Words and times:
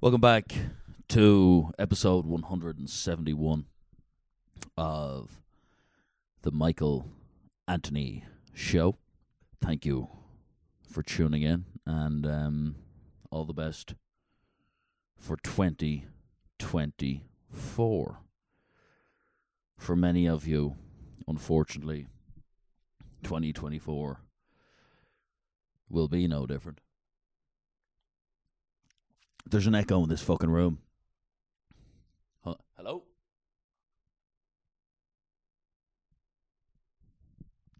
Welcome 0.00 0.20
back 0.20 0.52
to 1.08 1.70
episode 1.78 2.26
171 2.26 3.64
of 4.76 5.40
the 6.42 6.50
Michael 6.50 7.06
Anthony 7.66 8.24
Show. 8.52 8.98
Thank 9.62 9.86
you 9.86 10.10
for 10.90 11.02
tuning 11.02 11.40
in 11.42 11.64
and 11.86 12.26
um, 12.26 12.74
all 13.30 13.46
the 13.46 13.54
best 13.54 13.94
for 15.16 15.38
2024. 15.42 18.18
For 19.78 19.96
many 19.96 20.28
of 20.28 20.46
you, 20.46 20.76
unfortunately, 21.26 22.08
2024 23.22 24.20
will 25.88 26.08
be 26.08 26.28
no 26.28 26.46
different. 26.46 26.80
There's 29.46 29.66
an 29.66 29.74
echo 29.74 30.02
in 30.02 30.08
this 30.08 30.22
fucking 30.22 30.50
room. 30.50 30.78
Huh? 32.42 32.54
Hello? 32.76 33.04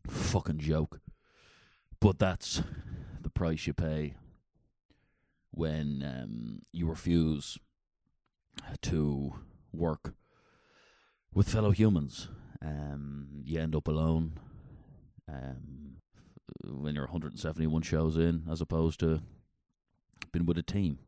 Fucking 0.07 0.59
joke. 0.59 1.01
But 2.01 2.19
that's 2.19 2.63
the 3.21 3.31
price 3.31 3.67
you 3.67 3.73
pay 3.73 4.15
when 5.51 6.03
um, 6.05 6.63
you 6.71 6.87
refuse 6.87 7.59
to 8.83 9.35
work 9.73 10.13
with 11.33 11.49
fellow 11.49 11.71
humans. 11.71 12.29
Um, 12.61 13.29
you 13.43 13.59
end 13.59 13.75
up 13.75 13.89
alone 13.89 14.39
um, 15.29 15.97
when 16.63 16.95
you're 16.95 17.05
171 17.05 17.83
shows 17.83 18.17
in, 18.19 18.45
as 18.51 18.61
opposed 18.61 19.01
to 19.01 19.23
being 20.31 20.45
with 20.45 20.59
a 20.59 20.63
team 20.63 20.99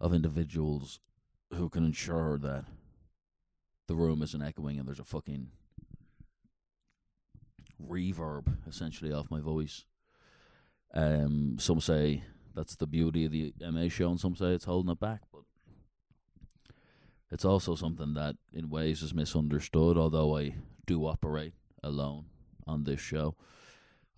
of 0.00 0.14
individuals 0.14 1.00
who 1.54 1.68
can 1.68 1.84
ensure 1.84 2.38
that 2.38 2.64
the 3.86 3.94
room 3.94 4.22
isn't 4.22 4.42
echoing 4.42 4.78
and 4.78 4.86
there's 4.86 5.00
a 5.00 5.04
fucking 5.04 5.48
reverb 7.82 8.46
essentially 8.68 9.12
off 9.12 9.30
my 9.30 9.40
voice. 9.40 9.84
Um, 10.94 11.56
some 11.58 11.80
say 11.80 12.22
that's 12.54 12.76
the 12.76 12.86
beauty 12.86 13.24
of 13.24 13.32
the 13.32 13.52
MA 13.70 13.88
show, 13.88 14.10
and 14.10 14.20
some 14.20 14.34
say 14.34 14.46
it's 14.46 14.64
holding 14.64 14.90
it 14.90 15.00
back. 15.00 15.20
But 15.32 15.42
it's 17.30 17.44
also 17.44 17.74
something 17.74 18.14
that, 18.14 18.36
in 18.52 18.70
ways, 18.70 19.02
is 19.02 19.14
misunderstood. 19.14 19.96
Although 19.96 20.36
I 20.36 20.54
do 20.86 21.06
operate 21.06 21.54
alone 21.82 22.26
on 22.66 22.84
this 22.84 23.00
show, 23.00 23.36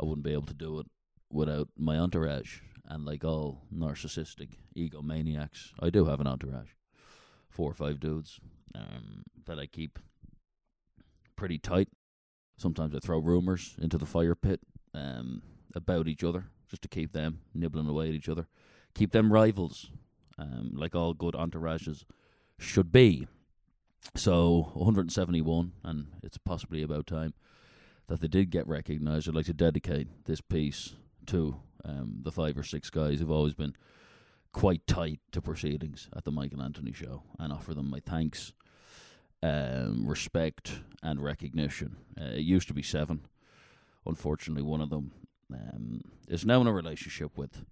I 0.00 0.04
wouldn't 0.04 0.24
be 0.24 0.32
able 0.32 0.46
to 0.46 0.54
do 0.54 0.78
it 0.78 0.86
without 1.30 1.68
my 1.76 1.98
entourage. 1.98 2.60
And 2.86 3.04
like 3.04 3.24
all 3.24 3.62
narcissistic 3.74 4.50
egomaniacs, 4.76 5.72
I 5.78 5.90
do 5.90 6.06
have 6.06 6.20
an 6.20 6.26
entourage, 6.26 6.70
four 7.48 7.70
or 7.70 7.74
five 7.74 8.00
dudes 8.00 8.40
um, 8.74 9.24
that 9.46 9.58
I 9.58 9.66
keep 9.66 9.98
pretty 11.36 11.58
tight. 11.58 11.88
Sometimes 12.56 12.94
I 12.94 12.98
throw 12.98 13.18
rumors 13.18 13.76
into 13.80 13.96
the 13.96 14.06
fire 14.06 14.34
pit 14.34 14.60
um, 14.94 15.42
about 15.74 16.08
each 16.08 16.24
other 16.24 16.46
just 16.68 16.82
to 16.82 16.88
keep 16.88 17.12
them 17.12 17.40
nibbling 17.54 17.88
away 17.88 18.08
at 18.08 18.14
each 18.14 18.28
other, 18.28 18.46
keep 18.94 19.12
them 19.12 19.32
rivals, 19.32 19.90
um, 20.38 20.72
like 20.74 20.94
all 20.94 21.14
good 21.14 21.34
entourages 21.34 22.04
should 22.58 22.92
be. 22.92 23.26
So 24.14 24.70
171, 24.74 25.72
and 25.84 26.06
it's 26.22 26.38
possibly 26.38 26.82
about 26.82 27.06
time 27.06 27.34
that 28.08 28.20
they 28.20 28.28
did 28.28 28.50
get 28.50 28.66
recognised. 28.66 29.28
I'd 29.28 29.34
like 29.34 29.46
to 29.46 29.52
dedicate 29.52 30.24
this 30.24 30.40
piece 30.40 30.94
to 31.26 31.60
um, 31.84 32.20
the 32.22 32.32
five 32.32 32.56
or 32.58 32.62
six 32.62 32.90
guys 32.90 33.18
who've 33.18 33.30
always 33.30 33.54
been 33.54 33.74
quite 34.52 34.86
tight 34.86 35.20
to 35.32 35.40
proceedings 35.40 36.08
at 36.16 36.24
the 36.24 36.30
Michael 36.30 36.62
Anthony 36.62 36.92
Show, 36.92 37.22
and 37.38 37.52
offer 37.52 37.74
them 37.74 37.90
my 37.90 38.00
thanks, 38.00 38.52
um, 39.42 40.06
respect, 40.06 40.80
and 41.02 41.22
recognition. 41.22 41.96
Uh, 42.20 42.32
it 42.32 42.40
used 42.40 42.68
to 42.68 42.74
be 42.74 42.82
seven. 42.82 43.20
Unfortunately, 44.06 44.62
one 44.62 44.80
of 44.80 44.90
them 44.90 45.12
um, 45.52 46.02
is 46.28 46.44
now 46.44 46.60
in 46.60 46.66
a 46.66 46.72
relationship 46.72 47.36
with 47.36 47.64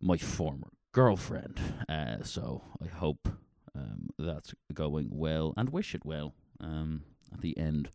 my 0.00 0.16
former 0.16 0.68
girlfriend. 0.92 1.60
Uh, 1.88 2.22
so 2.22 2.62
I 2.82 2.88
hope 2.88 3.28
um, 3.74 4.10
that's 4.18 4.54
going 4.72 5.08
well 5.10 5.54
and 5.56 5.70
wish 5.70 5.94
it 5.94 6.04
well 6.04 6.34
um, 6.60 7.02
at 7.32 7.40
the 7.40 7.56
end 7.56 7.90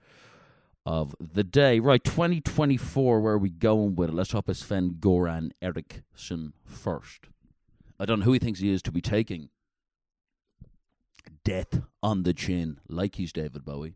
of 0.85 1.16
the 1.19 1.44
day. 1.44 1.79
Right, 1.79 2.03
2024, 2.03 3.19
where 3.19 3.34
are 3.34 3.38
we 3.38 3.50
going 3.50 3.96
with 3.96 4.09
it? 4.09 4.16
Let's 4.16 4.31
hope 4.31 4.50
it's 4.50 4.59
Sven 4.59 4.97
Goran 5.00 5.51
Eriksson 5.62 6.53
first. 6.63 7.28
I 8.00 8.06
don't 8.06 8.19
know 8.19 8.25
who 8.25 8.34
he 8.34 8.40
thinks 8.40 8.59
he 8.59 8.72
is 8.72 8.81
to 8.84 8.91
be 8.91 9.01
taking 9.01 9.50
death 11.44 11.81
on 12.03 12.23
the 12.23 12.34
chin 12.34 12.79
like 12.90 13.16
he's 13.16 13.31
David 13.31 13.63
Bowie, 13.66 13.96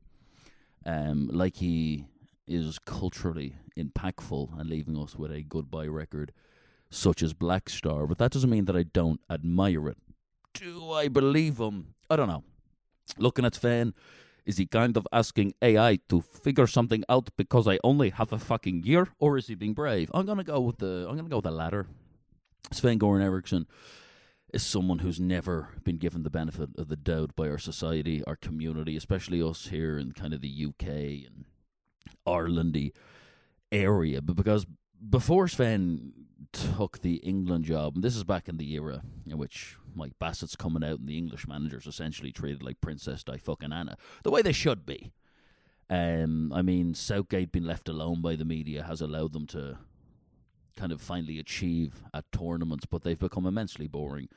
um, 0.85 1.29
like 1.31 1.57
he 1.57 2.05
is 2.47 2.79
culturally 2.79 3.55
impactful 3.77 4.59
and 4.59 4.69
leaving 4.69 4.97
us 4.97 5.15
with 5.15 5.31
a 5.31 5.43
goodbye 5.43 5.87
record 5.87 6.31
such 6.89 7.21
as 7.21 7.33
Black 7.33 7.69
Star. 7.69 8.07
But 8.07 8.17
that 8.17 8.31
doesn't 8.31 8.49
mean 8.49 8.65
that 8.65 8.75
I 8.75 8.83
don't 8.83 9.19
admire 9.29 9.87
it. 9.89 9.97
Do 10.53 10.91
I 10.91 11.07
believe 11.07 11.59
him? 11.59 11.93
I 12.09 12.15
don't 12.15 12.27
know. 12.27 12.43
Looking 13.17 13.45
at 13.45 13.55
Sven, 13.55 13.93
is 14.49 14.57
he 14.57 14.65
kind 14.65 14.97
of 14.97 15.07
asking 15.13 15.53
AI 15.61 15.99
to 16.09 16.21
figure 16.21 16.65
something 16.65 17.03
out 17.07 17.29
because 17.37 17.67
I 17.67 17.77
only 17.83 18.09
have 18.09 18.33
a 18.33 18.39
fucking 18.39 18.81
year, 18.83 19.09
or 19.19 19.37
is 19.37 19.45
he 19.45 19.53
being 19.53 19.75
brave? 19.75 20.09
I'm 20.11 20.25
gonna 20.25 20.43
go 20.43 20.59
with 20.59 20.79
the 20.79 21.05
I'm 21.07 21.15
gonna 21.15 21.29
go 21.29 21.35
with 21.35 21.45
the 21.45 21.51
latter. 21.51 21.85
Sven 22.71 22.97
Goran 22.97 23.21
Eriksson 23.21 23.67
is 24.51 24.63
someone 24.63 24.99
who's 24.99 25.19
never 25.19 25.69
been 25.83 25.97
given 25.97 26.23
the 26.23 26.31
benefit 26.31 26.69
of 26.79 26.87
the 26.87 26.95
doubt 26.95 27.35
by 27.35 27.47
our 27.47 27.59
society, 27.59 28.23
our 28.23 28.35
community, 28.35 28.97
especially 28.97 29.39
us 29.39 29.67
here 29.67 29.99
in 29.99 30.13
kind 30.13 30.33
of 30.33 30.41
the 30.41 30.65
UK 30.67 30.87
and 31.27 31.45
Irelandy 32.25 32.93
area. 33.71 34.19
But 34.19 34.35
because 34.35 34.65
before 35.07 35.47
Sven 35.47 36.13
took 36.51 36.99
the 36.99 37.15
England 37.17 37.65
job, 37.65 37.95
and 37.95 38.03
this 38.03 38.15
is 38.15 38.23
back 38.23 38.49
in 38.49 38.57
the 38.57 38.73
era 38.73 39.01
in 39.29 39.37
which 39.37 39.77
Mike 39.95 40.17
Bassett's 40.19 40.55
coming 40.55 40.83
out 40.83 40.99
and 40.99 41.07
the 41.07 41.17
English 41.17 41.47
managers 41.47 41.85
essentially 41.85 42.31
treated 42.31 42.63
like 42.63 42.81
Princess 42.81 43.23
Di 43.23 43.37
fucking 43.37 43.71
Anna, 43.71 43.97
the 44.23 44.31
way 44.31 44.41
they 44.41 44.51
should 44.51 44.85
be. 44.85 45.11
Um, 45.89 46.53
I 46.53 46.61
mean, 46.61 46.93
Southgate 46.93 47.51
being 47.51 47.65
left 47.65 47.89
alone 47.89 48.21
by 48.21 48.35
the 48.35 48.45
media 48.45 48.83
has 48.83 49.01
allowed 49.01 49.33
them 49.33 49.47
to 49.47 49.77
kind 50.75 50.91
of 50.91 51.01
finally 51.01 51.39
achieve 51.39 52.03
at 52.13 52.31
tournaments, 52.31 52.85
but 52.85 53.03
they've 53.03 53.19
become 53.19 53.45
immensely 53.45 53.87
boring 53.87 54.29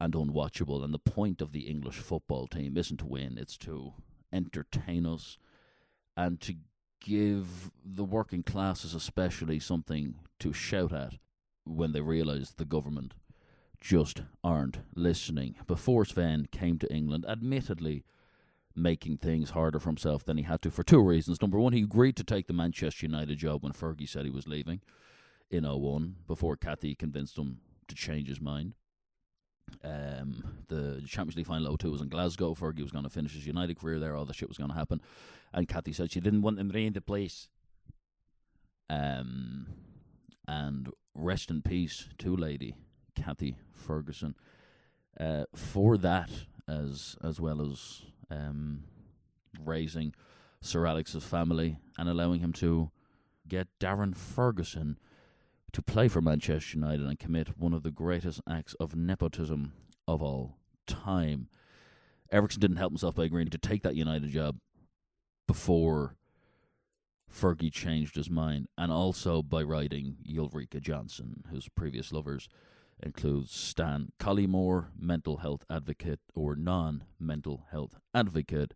and 0.00 0.14
unwatchable. 0.14 0.84
And 0.84 0.92
the 0.92 0.98
point 0.98 1.40
of 1.40 1.52
the 1.52 1.68
English 1.68 1.96
football 1.96 2.46
team 2.46 2.76
isn't 2.76 2.98
to 2.98 3.06
win; 3.06 3.38
it's 3.38 3.56
to 3.58 3.94
entertain 4.32 5.06
us 5.06 5.38
and 6.16 6.40
to 6.42 6.56
give 7.02 7.70
the 7.84 8.04
working 8.04 8.42
classes, 8.42 8.94
especially, 8.94 9.58
something 9.58 10.14
to 10.38 10.52
shout 10.52 10.92
at 10.92 11.14
when 11.64 11.92
they 11.92 12.00
realise 12.00 12.50
the 12.50 12.64
government 12.64 13.14
just 13.80 14.22
aren't 14.44 14.78
listening. 14.94 15.56
Before 15.66 16.04
Sven 16.04 16.46
came 16.50 16.78
to 16.78 16.92
England, 16.92 17.26
admittedly 17.28 18.04
making 18.74 19.18
things 19.18 19.50
harder 19.50 19.78
for 19.78 19.90
himself 19.90 20.24
than 20.24 20.38
he 20.38 20.44
had 20.44 20.62
to 20.62 20.70
for 20.70 20.82
two 20.82 21.02
reasons. 21.02 21.42
Number 21.42 21.58
one, 21.58 21.72
he 21.72 21.82
agreed 21.82 22.16
to 22.16 22.24
take 22.24 22.46
the 22.46 22.52
Manchester 22.52 23.06
United 23.06 23.36
job 23.36 23.62
when 23.62 23.72
Fergie 23.72 24.08
said 24.08 24.24
he 24.24 24.30
was 24.30 24.48
leaving 24.48 24.80
in 25.50 25.64
01 25.64 26.16
before 26.26 26.56
Kathy 26.56 26.94
convinced 26.94 27.36
him 27.36 27.58
to 27.88 27.94
change 27.94 28.28
his 28.28 28.40
mind. 28.40 28.74
Um, 29.84 30.44
the 30.68 31.02
Champions 31.06 31.36
League 31.36 31.46
final 31.46 31.76
02 31.76 31.90
was 31.90 32.00
in 32.00 32.08
Glasgow. 32.08 32.54
Fergie 32.54 32.82
was 32.82 32.92
going 32.92 33.04
to 33.04 33.10
finish 33.10 33.34
his 33.34 33.46
United 33.46 33.78
career 33.78 33.98
there. 33.98 34.16
All 34.16 34.24
the 34.24 34.34
shit 34.34 34.48
was 34.48 34.58
going 34.58 34.70
to 34.70 34.76
happen. 34.76 35.00
And 35.52 35.68
Kathy 35.68 35.92
said 35.92 36.10
she 36.10 36.20
didn't 36.20 36.42
want 36.42 36.58
him 36.58 36.70
in 36.70 36.92
the 36.92 37.00
place. 37.00 37.48
Um, 38.88 39.66
and 40.46 40.90
rest 41.14 41.50
in 41.50 41.62
peace 41.62 42.08
to 42.18 42.36
lady 42.36 42.74
Kathy 43.14 43.56
Ferguson 43.72 44.34
uh, 45.18 45.44
for 45.54 45.96
that 45.98 46.30
as 46.68 47.16
as 47.22 47.40
well 47.40 47.60
as 47.60 48.02
um, 48.30 48.84
raising 49.64 50.14
Sir 50.60 50.86
Alex's 50.86 51.24
family 51.24 51.78
and 51.98 52.08
allowing 52.08 52.40
him 52.40 52.52
to 52.54 52.90
get 53.48 53.68
Darren 53.80 54.16
Ferguson 54.16 54.98
to 55.72 55.82
play 55.82 56.08
for 56.08 56.20
Manchester 56.20 56.76
United 56.76 57.06
and 57.06 57.18
commit 57.18 57.58
one 57.58 57.72
of 57.72 57.82
the 57.82 57.90
greatest 57.90 58.40
acts 58.48 58.74
of 58.74 58.94
nepotism 58.94 59.72
of 60.06 60.22
all 60.22 60.58
time. 60.86 61.48
Eriksson 62.30 62.60
didn't 62.60 62.76
help 62.76 62.92
himself 62.92 63.14
by 63.14 63.24
agreeing 63.24 63.48
to 63.50 63.58
take 63.58 63.82
that 63.82 63.96
United 63.96 64.30
job 64.30 64.56
before 65.46 66.16
Fergie 67.32 67.72
changed 67.72 68.16
his 68.16 68.30
mind, 68.30 68.68
and 68.76 68.92
also 68.92 69.42
by 69.42 69.62
writing 69.62 70.16
Ulrika 70.28 70.80
Jonsson, 70.80 71.46
whose 71.50 71.68
previous 71.68 72.12
lovers 72.12 72.48
includes 73.02 73.50
Stan 73.50 74.12
Collymore, 74.18 74.88
mental 74.98 75.38
health 75.38 75.64
advocate 75.70 76.20
or 76.34 76.54
non 76.54 77.04
mental 77.18 77.66
health 77.70 77.96
advocate. 78.14 78.74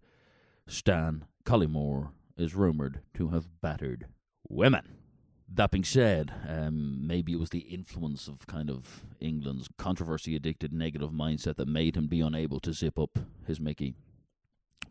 Stan 0.67 1.27
Collymore 1.45 2.11
is 2.37 2.55
rumoured 2.55 3.03
to 3.15 3.29
have 3.29 3.61
battered 3.61 4.07
women. 4.49 5.06
That 5.49 5.71
being 5.71 5.85
said, 5.85 6.33
um, 6.49 7.07
maybe 7.07 7.33
it 7.33 7.39
was 7.39 7.51
the 7.51 7.61
influence 7.61 8.29
of 8.29 8.47
kind 8.47 8.69
of 8.69 9.05
England's 9.21 9.69
controversy 9.79 10.35
addicted 10.35 10.73
negative 10.73 11.11
mindset 11.11 11.57
that 11.57 11.69
made 11.69 11.97
him 11.97 12.09
be 12.09 12.21
unable 12.21 12.61
to 12.61 12.73
zip 12.73 12.99
up 12.99 13.19
his 13.47 13.61
Mickey. 13.61 13.95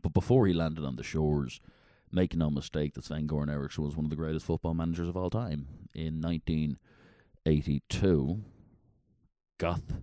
But 0.02 0.13
before 0.13 0.48
he 0.48 0.54
landed 0.54 0.86
on 0.86 0.96
the 0.96 1.04
shores, 1.04 1.60
make 2.12 2.36
no 2.36 2.50
mistake 2.50 2.94
that 2.94 3.04
Sven 3.04 3.28
Goran 3.28 3.52
Eriksson 3.52 3.84
was 3.84 3.96
one 3.96 4.06
of 4.06 4.10
the 4.10 4.16
greatest 4.16 4.46
football 4.46 4.74
managers 4.74 5.10
of 5.10 5.18
all 5.18 5.30
time. 5.30 5.68
In 5.94 6.22
1982, 6.22 8.44
Goth 9.58 9.94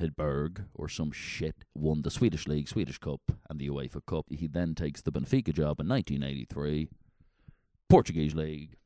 Hedberg 0.00 0.66
or 0.74 0.88
some 0.88 1.12
shit 1.12 1.64
won 1.74 2.02
the 2.02 2.10
Swedish 2.10 2.46
League, 2.46 2.68
Swedish 2.68 2.98
Cup, 2.98 3.20
and 3.48 3.58
the 3.58 3.68
UEFA 3.68 4.04
Cup. 4.06 4.26
He 4.30 4.46
then 4.46 4.74
takes 4.74 5.00
the 5.00 5.12
Benfica 5.12 5.54
job 5.54 5.80
in 5.80 5.88
1983, 5.88 6.88
Portuguese 7.88 8.34
League, 8.34 8.76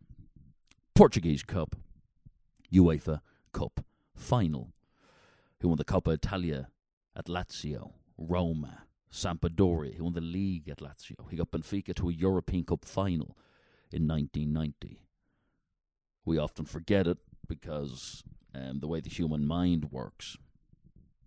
Portuguese 0.99 1.45
Cup, 1.45 1.77
UEFA 2.73 3.21
Cup 3.53 3.85
final. 4.17 4.73
He 5.61 5.67
won 5.69 5.77
the 5.77 5.85
Coppa 5.85 6.13
Italia 6.13 6.71
at 7.15 7.27
Lazio, 7.27 7.93
Roma, 8.17 8.83
Sampdoria. 9.09 9.95
He 9.95 10.01
won 10.01 10.15
the 10.15 10.21
league 10.21 10.69
at 10.69 10.79
Lazio. 10.79 11.31
He 11.31 11.37
got 11.37 11.53
Benfica 11.53 11.95
to 11.95 12.09
a 12.09 12.13
European 12.13 12.65
Cup 12.65 12.85
final 12.85 13.39
in 13.93 14.09
1990. 14.09 14.99
We 16.25 16.37
often 16.37 16.65
forget 16.65 17.07
it 17.07 17.19
because 17.47 18.25
um, 18.53 18.81
the 18.81 18.89
way 18.89 18.99
the 18.99 19.09
human 19.09 19.47
mind 19.47 19.93
works 19.93 20.37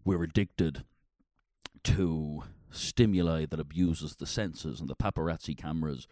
we're 0.03 0.23
addicted 0.23 0.83
to 1.85 2.43
stimuli 2.71 3.45
that 3.45 3.61
abuses 3.61 4.17
the 4.17 4.27
senses 4.27 4.81
and 4.81 4.89
the 4.89 4.97
paparazzi 4.97 5.55
cameras 5.55 6.07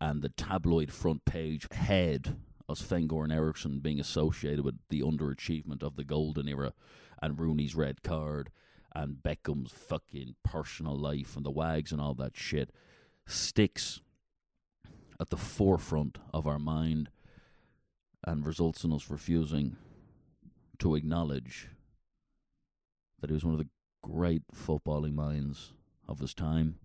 and 0.00 0.22
the 0.22 0.30
tabloid 0.30 0.90
front 0.90 1.26
page 1.26 1.68
head 1.70 2.38
of 2.68 2.78
Sven 2.78 3.08
Goran 3.08 3.32
Eriksson 3.32 3.80
being 3.80 4.00
associated 4.00 4.64
with 4.64 4.76
the 4.88 5.02
underachievement 5.02 5.82
of 5.82 5.96
the 5.96 6.04
golden 6.04 6.48
era 6.48 6.72
and 7.20 7.38
Rooney's 7.38 7.74
red 7.74 8.02
card 8.02 8.50
and 8.94 9.22
Beckham's 9.22 9.72
fucking 9.72 10.36
personal 10.42 10.96
life 10.96 11.36
and 11.36 11.44
the 11.44 11.50
wags 11.50 11.92
and 11.92 12.00
all 12.00 12.14
that 12.14 12.36
shit 12.36 12.70
sticks 13.26 14.00
at 15.20 15.30
the 15.30 15.36
forefront 15.36 16.18
of 16.32 16.46
our 16.46 16.58
mind 16.58 17.10
and 18.26 18.46
results 18.46 18.84
in 18.84 18.92
us 18.92 19.10
refusing 19.10 19.76
to 20.78 20.94
acknowledge 20.94 21.68
that 23.20 23.30
he 23.30 23.34
was 23.34 23.44
one 23.44 23.54
of 23.54 23.60
the 23.60 23.68
great 24.02 24.42
footballing 24.54 25.14
minds 25.14 25.72
of 26.08 26.18
his 26.18 26.34
time. 26.34 26.76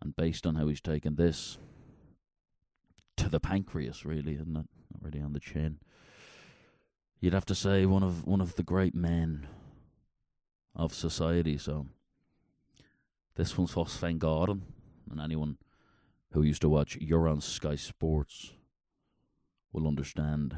And 0.00 0.16
based 0.16 0.46
on 0.46 0.56
how 0.56 0.68
he's 0.68 0.80
taken 0.80 1.16
this 1.16 1.58
the 3.30 3.40
pancreas, 3.40 4.04
really, 4.04 4.34
and 4.36 4.48
not, 4.48 4.66
not 4.92 5.02
really 5.02 5.20
on 5.20 5.32
the 5.32 5.40
chin, 5.40 5.78
you'd 7.20 7.34
have 7.34 7.46
to 7.46 7.54
say 7.54 7.86
one 7.86 8.02
of 8.02 8.26
one 8.26 8.40
of 8.40 8.56
the 8.56 8.62
great 8.62 8.94
men 8.94 9.46
of 10.74 10.94
society. 10.94 11.58
So 11.58 11.86
this 13.36 13.56
one's 13.56 13.72
for 13.72 13.86
Sven 13.86 14.18
Goran, 14.18 14.62
and 15.10 15.20
anyone 15.20 15.58
who 16.32 16.42
used 16.42 16.62
to 16.62 16.68
watch 16.68 16.98
Euron 17.00 17.42
Sky 17.42 17.76
Sports 17.76 18.52
will 19.72 19.86
understand 19.86 20.56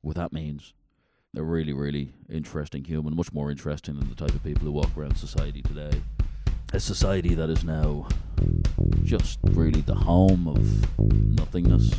what 0.00 0.16
that 0.16 0.32
means 0.32 0.74
a 1.36 1.42
really, 1.42 1.72
really 1.72 2.14
interesting 2.30 2.84
human, 2.84 3.14
much 3.14 3.32
more 3.32 3.50
interesting 3.50 3.98
than 3.98 4.08
the 4.08 4.14
type 4.14 4.34
of 4.34 4.42
people 4.42 4.64
who 4.64 4.72
walk 4.72 4.96
around 4.96 5.16
society 5.16 5.62
today. 5.62 6.02
A 6.72 6.80
society 6.80 7.34
that 7.34 7.50
is 7.50 7.64
now 7.64 8.08
just 9.02 9.38
really 9.44 9.80
the 9.80 9.94
home 9.94 10.46
of 10.48 10.98
nothingness. 11.36 11.90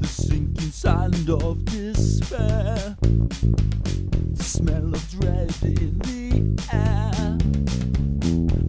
The 0.00 0.06
sinking 0.06 0.70
sand 0.70 1.30
of 1.30 1.64
despair, 1.64 2.96
the 3.00 4.44
smell 4.44 4.94
of 4.94 5.10
dread 5.10 5.54
in 5.62 5.98
the 5.98 6.64
air. 6.72 7.38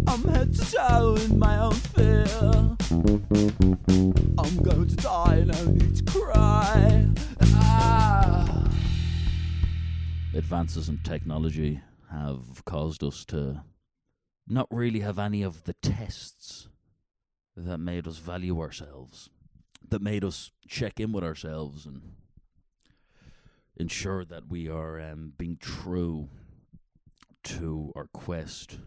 I'm 0.07 0.24
head 0.33 0.54
to 0.56 0.72
toe 0.72 1.16
in 1.16 1.39
my 1.39 1.60
own 1.60 1.74
fear. 1.74 2.25
I'm 4.38 4.57
going 4.63 4.88
to 4.88 4.95
die, 4.95 5.44
no 5.45 5.66
need 5.66 5.95
to 5.98 6.04
cry. 6.04 7.07
Ah. 7.54 8.69
Advances 10.33 10.89
in 10.89 10.98
technology 11.00 11.80
have 12.12 12.63
caused 12.66 13.04
us 13.04 13.25
to 13.25 13.63
not 14.48 14.68
really 14.72 15.00
have 15.00 15.19
any 15.19 15.44
of 15.44 15.63
the 15.63 15.74
tests 15.74 16.68
that 17.56 17.78
made 17.78 18.07
us 18.07 18.18
value 18.18 18.60
ourselves, 18.60 19.30
that 19.88 20.02
made 20.02 20.24
us 20.24 20.52
check 20.68 21.00
in 21.00 21.12
with 21.12 21.24
ourselves 21.24 21.86
and 21.86 22.02
ensure 23.78 24.24
that 24.25 24.48
we 24.48 24.69
are 24.69 25.00
um, 25.00 25.34
being 25.38 25.57
true 25.60 26.30
to 27.44 27.92
our 27.96 28.08
quest 28.13 28.80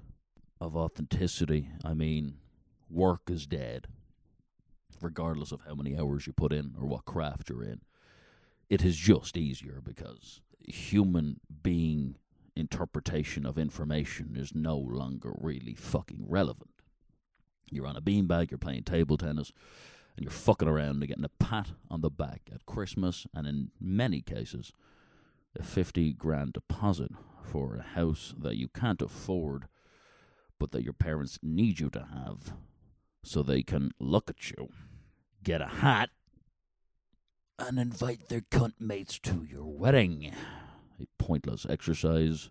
of 0.60 0.76
authenticity. 0.76 1.70
I 1.84 1.94
mean, 1.94 2.34
work 2.90 3.22
is 3.28 3.46
dead, 3.46 3.86
regardless 5.00 5.52
of 5.52 5.60
how 5.66 5.74
many 5.74 5.96
hours 5.96 6.26
you 6.26 6.32
put 6.32 6.52
in 6.52 6.74
or 6.78 6.86
what 6.86 7.04
craft 7.04 7.48
you're 7.48 7.62
in. 7.62 7.80
It 8.68 8.84
is 8.84 8.96
just 8.96 9.36
easier 9.36 9.80
because 9.82 10.40
human 10.60 11.40
being 11.62 12.16
interpretation 12.58 13.46
of 13.46 13.58
information 13.58 14.34
is 14.36 14.54
no 14.54 14.76
longer 14.76 15.32
really 15.38 15.74
fucking 15.74 16.24
relevant. 16.26 16.70
You're 17.70 17.86
on 17.86 17.96
a 17.96 18.02
beanbag, 18.02 18.50
you're 18.50 18.58
playing 18.58 18.84
table 18.84 19.16
tennis, 19.16 19.52
and 20.16 20.24
you're 20.24 20.32
fucking 20.32 20.68
around 20.68 20.96
and 20.96 21.08
getting 21.08 21.24
a 21.24 21.44
pat 21.44 21.68
on 21.90 22.00
the 22.00 22.10
back 22.10 22.42
at 22.52 22.66
Christmas, 22.66 23.26
and 23.34 23.46
in 23.46 23.70
many 23.80 24.20
cases, 24.20 24.72
a 25.58 25.62
50 25.62 26.12
grand 26.14 26.54
deposit 26.54 27.10
for 27.42 27.76
a 27.76 27.82
house 27.82 28.34
that 28.38 28.56
you 28.56 28.68
can't 28.68 29.02
afford 29.02 29.66
but 30.58 30.72
that 30.72 30.82
your 30.82 30.92
parents 30.92 31.38
need 31.42 31.78
you 31.78 31.88
to 31.90 32.00
have 32.12 32.54
so 33.22 33.42
they 33.42 33.62
can 33.62 33.92
look 33.98 34.28
at 34.28 34.50
you, 34.50 34.68
get 35.42 35.60
a 35.60 35.66
hat, 35.66 36.10
and 37.58 37.78
invite 37.78 38.28
their 38.28 38.40
cunt 38.40 38.74
mates 38.80 39.18
to 39.18 39.46
your 39.48 39.64
wedding. 39.64 40.32
A 41.00 41.06
pointless 41.18 41.66
exercise, 41.68 42.50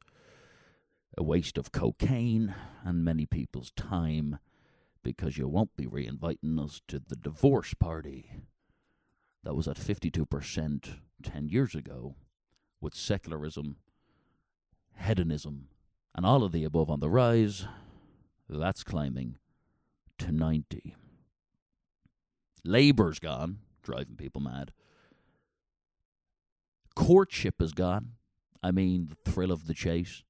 a 1.17 1.23
waste 1.23 1.57
of 1.57 1.71
cocaine, 1.71 2.53
and 2.83 3.03
many 3.03 3.25
people's 3.25 3.71
time 3.71 4.39
because 5.03 5.37
you 5.37 5.47
won't 5.47 5.75
be 5.77 5.87
reinviting 5.87 6.59
us 6.59 6.81
to 6.87 6.99
the 6.99 7.15
divorce 7.15 7.73
party. 7.73 8.31
That 9.43 9.55
was 9.55 9.67
at 9.67 9.77
52% 9.77 10.99
10 11.23 11.49
years 11.49 11.75
ago, 11.75 12.15
with 12.81 12.93
secularism, 12.93 13.77
hedonism, 14.95 15.69
and 16.15 16.25
all 16.25 16.43
of 16.43 16.51
the 16.51 16.63
above 16.63 16.89
on 16.89 16.99
the 16.99 17.09
rise. 17.09 17.65
That's 18.49 18.83
climbing 18.83 19.37
to 20.19 20.31
90. 20.31 20.95
Labour's 22.63 23.19
gone, 23.19 23.59
driving 23.83 24.15
people 24.15 24.41
mad. 24.41 24.71
Courtship 26.95 27.61
is 27.61 27.71
gone. 27.71 28.16
I 28.63 28.71
mean, 28.71 29.07
the 29.07 29.31
thrill 29.31 29.51
of 29.51 29.67
the 29.67 29.73
chase. 29.73 30.23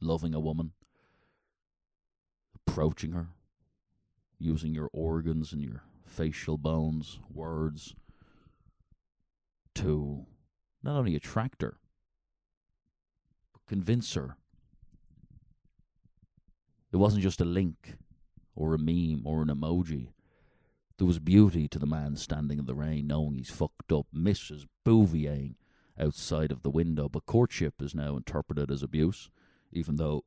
Loving 0.00 0.34
a 0.34 0.40
woman. 0.40 0.72
Approaching 2.66 3.12
her. 3.12 3.28
Using 4.38 4.74
your 4.74 4.88
organs 4.92 5.52
and 5.52 5.62
your 5.62 5.82
facial 6.06 6.56
bones, 6.58 7.18
words 7.32 7.94
to 9.74 10.26
not 10.82 10.96
only 10.96 11.14
attract 11.14 11.62
her, 11.62 11.78
but 13.52 13.66
convince 13.66 14.14
her 14.14 14.36
it 16.92 16.96
wasn't 16.96 17.22
just 17.22 17.40
a 17.40 17.44
link 17.44 17.96
or 18.54 18.74
a 18.74 18.78
meme 18.78 19.26
or 19.26 19.42
an 19.42 19.48
emoji. 19.48 20.08
There 20.96 21.06
was 21.06 21.18
beauty 21.18 21.68
to 21.68 21.78
the 21.78 21.86
man 21.86 22.16
standing 22.16 22.58
in 22.58 22.66
the 22.66 22.74
rain, 22.74 23.06
knowing 23.06 23.36
he's 23.36 23.50
fucked 23.50 23.92
up, 23.92 24.06
Mrs. 24.14 24.64
Bouviering 24.84 25.54
outside 25.98 26.52
of 26.52 26.62
the 26.62 26.70
window. 26.70 27.08
But 27.08 27.26
courtship 27.26 27.80
is 27.80 27.94
now 27.94 28.16
interpreted 28.16 28.70
as 28.70 28.82
abuse, 28.82 29.30
even 29.72 29.96
though 29.96 30.24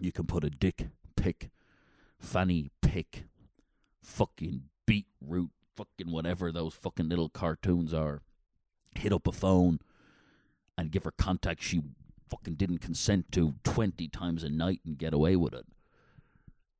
you 0.00 0.12
can 0.12 0.26
put 0.26 0.44
a 0.44 0.50
dick 0.50 0.88
pick, 1.16 1.50
fanny 2.18 2.70
pick, 2.82 3.24
fucking 4.02 4.64
beetroot, 4.86 5.50
fucking 5.76 6.10
whatever 6.10 6.50
those 6.50 6.74
fucking 6.74 7.08
little 7.08 7.28
cartoons 7.28 7.94
are, 7.94 8.22
hit 8.96 9.12
up 9.12 9.26
a 9.26 9.32
phone 9.32 9.80
and 10.76 10.90
give 10.90 11.04
her 11.04 11.12
contact 11.16 11.62
she 11.62 11.82
fucking 12.28 12.54
didn't 12.54 12.78
consent 12.78 13.30
to 13.32 13.54
20 13.64 14.08
times 14.08 14.42
a 14.42 14.50
night 14.50 14.80
and 14.84 14.98
get 14.98 15.14
away 15.14 15.36
with 15.36 15.54
it. 15.54 15.66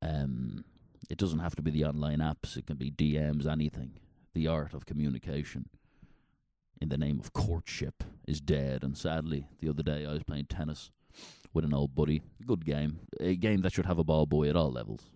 Um, 0.03 0.65
it 1.09 1.19
doesn't 1.19 1.39
have 1.39 1.55
to 1.57 1.63
be 1.63 1.71
the 1.71 1.85
online 1.85 2.19
apps. 2.19 2.57
It 2.57 2.67
can 2.67 2.77
be 2.77 2.91
DMs, 2.91 3.47
anything. 3.47 3.99
The 4.35 4.49
art 4.49 4.75
of 4.75 4.85
communication 4.85 5.69
in 6.85 6.91
the 6.91 6.99
name 6.99 7.19
of 7.19 7.33
courtship 7.33 8.05
is 8.29 8.43
dead. 8.43 8.85
And 8.85 8.97
sadly, 8.97 9.49
the 9.59 9.71
other 9.71 9.83
day 9.83 10.05
I 10.05 10.13
was 10.13 10.23
playing 10.23 10.47
tennis 10.51 10.91
with 11.55 11.65
an 11.65 11.73
old 11.73 11.95
buddy. 11.95 12.21
Good 12.47 12.67
game. 12.67 13.01
A 13.19 13.37
game 13.37 13.63
that 13.63 13.73
should 13.73 13.87
have 13.87 13.99
a 13.99 14.05
ball 14.05 14.27
boy 14.27 14.51
at 14.51 14.57
all 14.57 14.71
levels. 14.71 15.09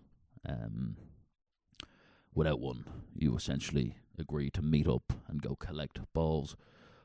Um, 0.47 0.97
without 2.33 2.59
one, 2.59 2.85
you 3.13 3.35
essentially 3.35 3.97
agree 4.17 4.49
to 4.49 4.63
meet 4.63 4.87
up 4.87 5.13
and 5.27 5.43
go 5.43 5.55
collect 5.55 5.99
balls 6.11 6.57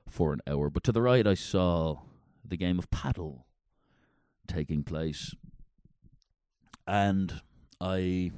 for 0.08 0.32
an 0.32 0.40
hour. 0.46 0.70
But 0.70 0.82
to 0.84 0.92
the 0.92 1.02
right, 1.02 1.26
I 1.26 1.34
saw 1.34 1.98
the 2.42 2.56
game 2.56 2.78
of 2.78 2.90
paddle 2.90 3.46
taking 4.46 4.82
place, 4.82 5.34
and 6.86 7.42
I 7.82 8.32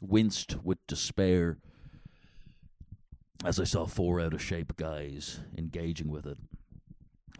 winced 0.00 0.56
with 0.64 0.84
despair 0.88 1.58
as 3.44 3.60
I 3.60 3.64
saw 3.64 3.86
four 3.86 4.20
out 4.20 4.34
of 4.34 4.42
shape 4.42 4.76
guys 4.76 5.40
engaging 5.56 6.08
with 6.08 6.26
it, 6.26 6.38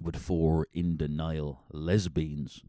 with 0.00 0.16
four 0.16 0.66
in 0.72 0.96
denial 0.96 1.62
lesbians 1.72 2.62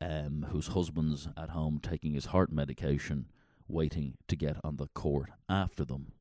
um, 0.00 0.46
whose 0.50 0.68
husband's 0.68 1.28
at 1.36 1.50
home 1.50 1.80
taking 1.82 2.14
his 2.14 2.26
heart 2.26 2.52
medication, 2.52 3.26
waiting 3.68 4.14
to 4.28 4.36
get 4.36 4.56
on 4.64 4.76
the 4.76 4.86
court 4.88 5.30
after 5.48 5.84
them. 5.84 6.12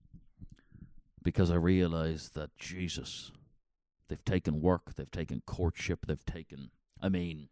Because 1.23 1.51
I 1.51 1.55
realized 1.55 2.35
that, 2.35 2.57
Jesus, 2.57 3.31
they've 4.07 4.23
taken 4.25 4.61
work, 4.61 4.95
they've 4.95 5.09
taken 5.11 5.41
courtship, 5.45 6.05
they've 6.05 6.25
taken, 6.25 6.71
I 7.01 7.09
mean, 7.09 7.49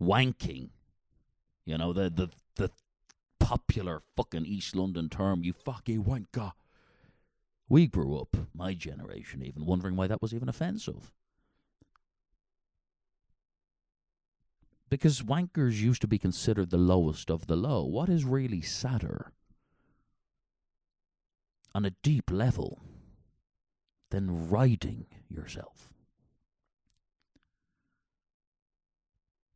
wanking. 0.00 0.70
You 1.64 1.78
know, 1.78 1.92
the, 1.92 2.10
the, 2.10 2.28
the 2.56 2.70
popular 3.38 4.02
fucking 4.16 4.46
East 4.46 4.74
London 4.74 5.08
term, 5.08 5.44
you 5.44 5.52
fucking 5.52 6.04
wanker. 6.04 6.52
We 7.70 7.86
grew 7.86 8.18
up, 8.18 8.36
my 8.52 8.74
generation 8.74 9.44
even, 9.44 9.64
wondering 9.64 9.94
why 9.94 10.08
that 10.08 10.20
was 10.20 10.34
even 10.34 10.48
offensive. 10.48 11.12
Because 14.90 15.22
wankers 15.22 15.80
used 15.80 16.00
to 16.00 16.08
be 16.08 16.18
considered 16.18 16.70
the 16.70 16.76
lowest 16.76 17.30
of 17.30 17.46
the 17.46 17.54
low. 17.54 17.84
What 17.84 18.08
is 18.08 18.24
really 18.24 18.60
sadder, 18.60 19.32
on 21.72 21.84
a 21.84 21.94
deep 22.02 22.28
level, 22.28 22.80
than 24.10 24.50
riding 24.50 25.06
yourself? 25.28 25.92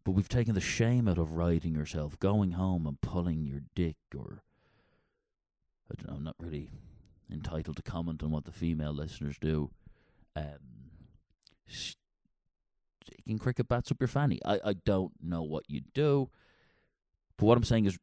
But 0.04 0.12
we've 0.12 0.28
taken 0.28 0.54
the 0.54 0.61
shame 0.61 1.09
out 1.09 1.18
of 1.18 1.33
riding 1.33 1.75
yourself, 1.75 2.16
going 2.21 2.52
home 2.52 2.87
and 2.87 3.00
pulling 3.00 3.44
your 3.44 3.62
dick, 3.75 3.97
or 4.16 4.44
I 5.90 5.94
don't 5.97 6.09
know, 6.09 6.16
I'm 6.16 6.25
not 6.25 6.37
really 6.38 6.71
entitled 7.30 7.76
to 7.76 7.82
comment 7.82 8.22
on 8.22 8.30
what 8.30 8.44
the 8.44 8.52
female 8.52 8.92
listeners 8.92 9.36
do. 9.40 9.70
Um, 10.36 10.58
sticking 11.66 13.38
cricket 13.38 13.68
bats 13.68 13.90
up 13.90 14.00
your 14.00 14.08
fanny. 14.08 14.40
I, 14.44 14.60
I 14.64 14.72
don't 14.72 15.12
know 15.22 15.42
what 15.42 15.64
you 15.68 15.80
do, 15.94 16.30
but 17.36 17.46
what 17.46 17.56
I'm 17.56 17.64
saying 17.64 17.86
is, 17.86 17.98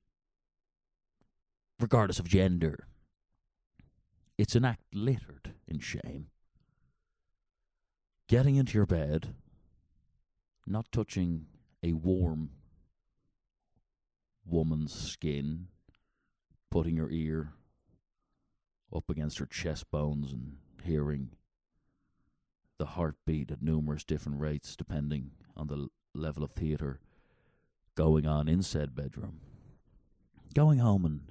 regardless 1.80 2.20
of 2.20 2.28
gender, 2.28 2.88
it's 4.38 4.56
an 4.56 4.66
act 4.66 4.84
littered 4.94 5.54
in 5.68 5.80
shame. 5.80 6.28
Getting 8.28 8.56
into 8.56 8.78
your 8.78 8.86
bed, 8.86 9.36
not 10.66 10.92
touching 10.92 11.48
a 11.84 11.94
warm 11.94 12.52
woman's 14.46 14.94
skin, 14.94 15.68
putting 16.70 16.96
your 16.96 17.12
ear 17.12 17.54
up 18.96 19.10
against 19.10 19.40
her 19.40 19.46
chest 19.46 19.90
bones 19.92 20.32
and 20.32 20.58
hearing 20.84 21.32
the 22.78 22.86
heartbeat 22.86 23.52
at 23.52 23.62
numerous 23.62 24.04
different 24.04 24.40
rates 24.40 24.76
depending 24.76 25.32
on 25.56 25.68
the 25.68 25.88
level 26.14 26.44
of 26.44 26.52
theatre 26.52 27.00
going 27.96 28.26
on 28.26 28.48
in 28.48 28.64
said 28.64 28.96
bedroom. 28.96 29.40
Going 30.54 30.80
home 30.80 31.06
and 31.06 31.22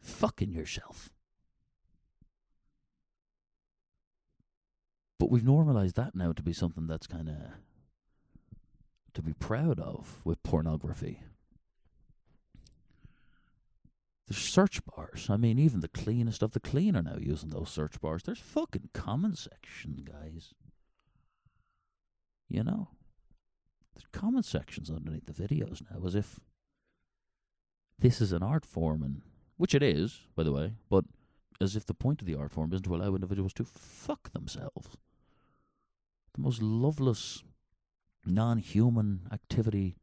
fucking 0.00 0.52
yourself. 0.52 1.10
But 5.18 5.30
we've 5.30 5.44
normalized 5.44 5.96
that 5.96 6.14
now 6.14 6.32
to 6.32 6.42
be 6.42 6.52
something 6.52 6.86
that's 6.86 7.06
kind 7.06 7.28
of 7.28 7.36
to 9.14 9.22
be 9.22 9.32
proud 9.32 9.80
of 9.80 10.20
with 10.24 10.42
pornography. 10.42 11.22
There's 14.26 14.38
search 14.38 14.84
bars. 14.84 15.28
I 15.30 15.36
mean, 15.36 15.58
even 15.58 15.80
the 15.80 15.88
cleanest 15.88 16.42
of 16.42 16.52
the 16.52 16.60
clean 16.60 16.96
are 16.96 17.02
now 17.02 17.18
using 17.18 17.50
those 17.50 17.70
search 17.70 18.00
bars. 18.00 18.24
There's 18.24 18.40
fucking 18.40 18.90
comment 18.92 19.38
section, 19.38 20.04
guys. 20.04 20.52
You 22.48 22.64
know? 22.64 22.88
There's 23.94 24.06
comment 24.12 24.44
sections 24.44 24.90
underneath 24.90 25.26
the 25.26 25.32
videos 25.32 25.82
now, 25.90 26.04
as 26.04 26.14
if 26.14 26.40
this 27.98 28.20
is 28.20 28.32
an 28.32 28.42
art 28.42 28.66
form, 28.66 29.02
and 29.02 29.22
which 29.56 29.74
it 29.74 29.82
is, 29.82 30.20
by 30.34 30.42
the 30.42 30.52
way, 30.52 30.72
but 30.90 31.04
as 31.60 31.76
if 31.76 31.86
the 31.86 31.94
point 31.94 32.20
of 32.20 32.26
the 32.26 32.34
art 32.34 32.50
form 32.50 32.72
isn't 32.72 32.84
to 32.84 32.94
allow 32.94 33.14
individuals 33.14 33.54
to 33.54 33.64
fuck 33.64 34.32
themselves. 34.32 34.96
The 36.34 36.42
most 36.42 36.60
loveless, 36.60 37.44
non 38.26 38.58
human 38.58 39.28
activity 39.32 39.96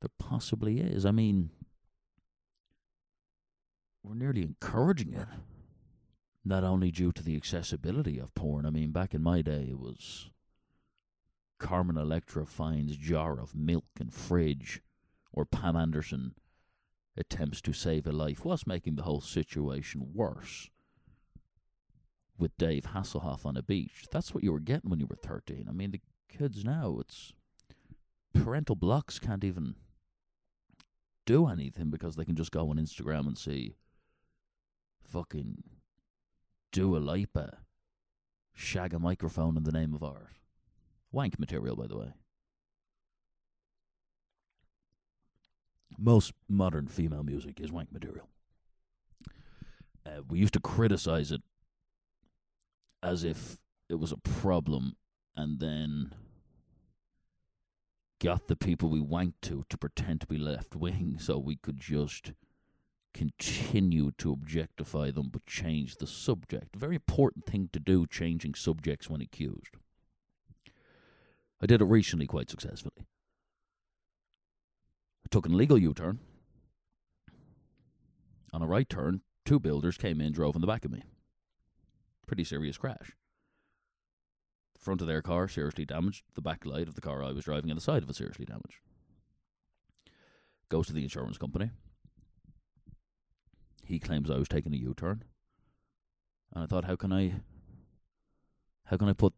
there 0.00 0.10
possibly 0.18 0.80
is. 0.80 1.04
I 1.04 1.10
mean, 1.10 1.50
we're 4.04 4.14
nearly 4.14 4.42
encouraging 4.42 5.14
it. 5.14 5.26
Not 6.44 6.62
only 6.62 6.90
due 6.90 7.10
to 7.12 7.22
the 7.22 7.36
accessibility 7.36 8.18
of 8.18 8.34
porn. 8.34 8.66
I 8.66 8.70
mean, 8.70 8.92
back 8.92 9.14
in 9.14 9.22
my 9.22 9.40
day, 9.40 9.68
it 9.70 9.78
was 9.78 10.28
Carmen 11.58 11.96
Electra 11.96 12.44
finds 12.44 12.98
jar 12.98 13.40
of 13.40 13.54
milk 13.54 13.86
in 13.98 14.10
fridge, 14.10 14.82
or 15.32 15.46
Pam 15.46 15.74
Anderson 15.74 16.34
attempts 17.16 17.62
to 17.62 17.72
save 17.72 18.06
a 18.06 18.12
life, 18.12 18.44
whilst 18.44 18.66
making 18.66 18.96
the 18.96 19.04
whole 19.04 19.22
situation 19.22 20.10
worse. 20.12 20.68
With 22.36 22.58
Dave 22.58 22.88
Hasselhoff 22.92 23.46
on 23.46 23.56
a 23.56 23.62
beach, 23.62 24.04
that's 24.10 24.34
what 24.34 24.44
you 24.44 24.52
were 24.52 24.60
getting 24.60 24.90
when 24.90 25.00
you 25.00 25.06
were 25.06 25.16
thirteen. 25.16 25.66
I 25.66 25.72
mean, 25.72 25.92
the 25.92 26.00
kids 26.28 26.62
now, 26.62 26.98
it's 27.00 27.32
parental 28.34 28.76
blocks 28.76 29.18
can't 29.18 29.44
even 29.44 29.76
do 31.24 31.46
anything 31.46 31.88
because 31.88 32.16
they 32.16 32.24
can 32.24 32.34
just 32.34 32.50
go 32.50 32.68
on 32.68 32.76
Instagram 32.76 33.26
and 33.28 33.38
see 33.38 33.76
fucking 35.14 35.62
Dua 36.72 36.98
Lipa 36.98 37.58
shag 38.52 38.92
a 38.92 38.98
microphone 38.98 39.56
in 39.56 39.62
the 39.62 39.70
name 39.70 39.94
of 39.94 40.02
art. 40.02 40.32
Wank 41.12 41.38
material, 41.38 41.76
by 41.76 41.86
the 41.86 41.96
way. 41.96 42.12
Most 45.96 46.32
modern 46.48 46.88
female 46.88 47.22
music 47.22 47.60
is 47.60 47.70
wank 47.70 47.92
material. 47.92 48.28
Uh, 50.04 50.22
we 50.28 50.40
used 50.40 50.54
to 50.54 50.60
criticize 50.60 51.30
it 51.30 51.42
as 53.00 53.22
if 53.22 53.58
it 53.88 54.00
was 54.00 54.10
a 54.10 54.16
problem 54.16 54.96
and 55.36 55.60
then 55.60 56.12
got 58.20 58.48
the 58.48 58.56
people 58.56 58.88
we 58.88 59.00
wanked 59.00 59.34
to 59.42 59.64
to 59.68 59.78
pretend 59.78 60.20
to 60.22 60.26
be 60.26 60.38
left 60.38 60.74
wing 60.74 61.18
so 61.20 61.38
we 61.38 61.54
could 61.54 61.78
just 61.78 62.32
continue 63.14 64.10
to 64.18 64.32
objectify 64.32 65.10
them 65.10 65.30
but 65.32 65.46
change 65.46 65.96
the 65.96 66.06
subject. 66.06 66.76
Very 66.76 66.96
important 66.96 67.46
thing 67.46 67.70
to 67.72 67.80
do, 67.80 68.06
changing 68.06 68.54
subjects 68.54 69.08
when 69.08 69.22
accused. 69.22 69.76
I 71.62 71.66
did 71.66 71.80
it 71.80 71.86
recently 71.86 72.26
quite 72.26 72.50
successfully. 72.50 73.06
I 75.24 75.28
took 75.30 75.46
an 75.46 75.54
illegal 75.54 75.78
U 75.78 75.94
turn. 75.94 76.18
On 78.52 78.62
a 78.62 78.66
right 78.66 78.88
turn, 78.88 79.22
two 79.44 79.58
builders 79.58 79.96
came 79.96 80.20
in, 80.20 80.32
drove 80.32 80.54
in 80.54 80.60
the 80.60 80.66
back 80.66 80.84
of 80.84 80.90
me. 80.90 81.02
Pretty 82.26 82.44
serious 82.44 82.76
crash. 82.76 83.12
The 84.74 84.80
front 84.80 85.00
of 85.00 85.06
their 85.06 85.22
car 85.22 85.48
seriously 85.48 85.84
damaged, 85.84 86.24
the 86.34 86.42
back 86.42 86.66
light 86.66 86.88
of 86.88 86.94
the 86.94 87.00
car 87.00 87.22
I 87.22 87.32
was 87.32 87.44
driving 87.44 87.70
and 87.70 87.78
the 87.78 87.82
side 87.82 88.02
of 88.02 88.10
it 88.10 88.16
seriously 88.16 88.44
damaged. 88.44 88.80
Goes 90.68 90.88
to 90.88 90.92
the 90.92 91.02
insurance 91.02 91.38
company. 91.38 91.70
He 93.84 93.98
claims 93.98 94.30
I 94.30 94.38
was 94.38 94.48
taking 94.48 94.72
a 94.72 94.78
U 94.78 94.94
turn. 94.96 95.24
And 96.54 96.64
I 96.64 96.66
thought, 96.66 96.84
how 96.84 96.96
can 96.96 97.12
I 97.12 97.34
how 98.86 98.96
can 98.96 99.08
I 99.08 99.12
put 99.12 99.32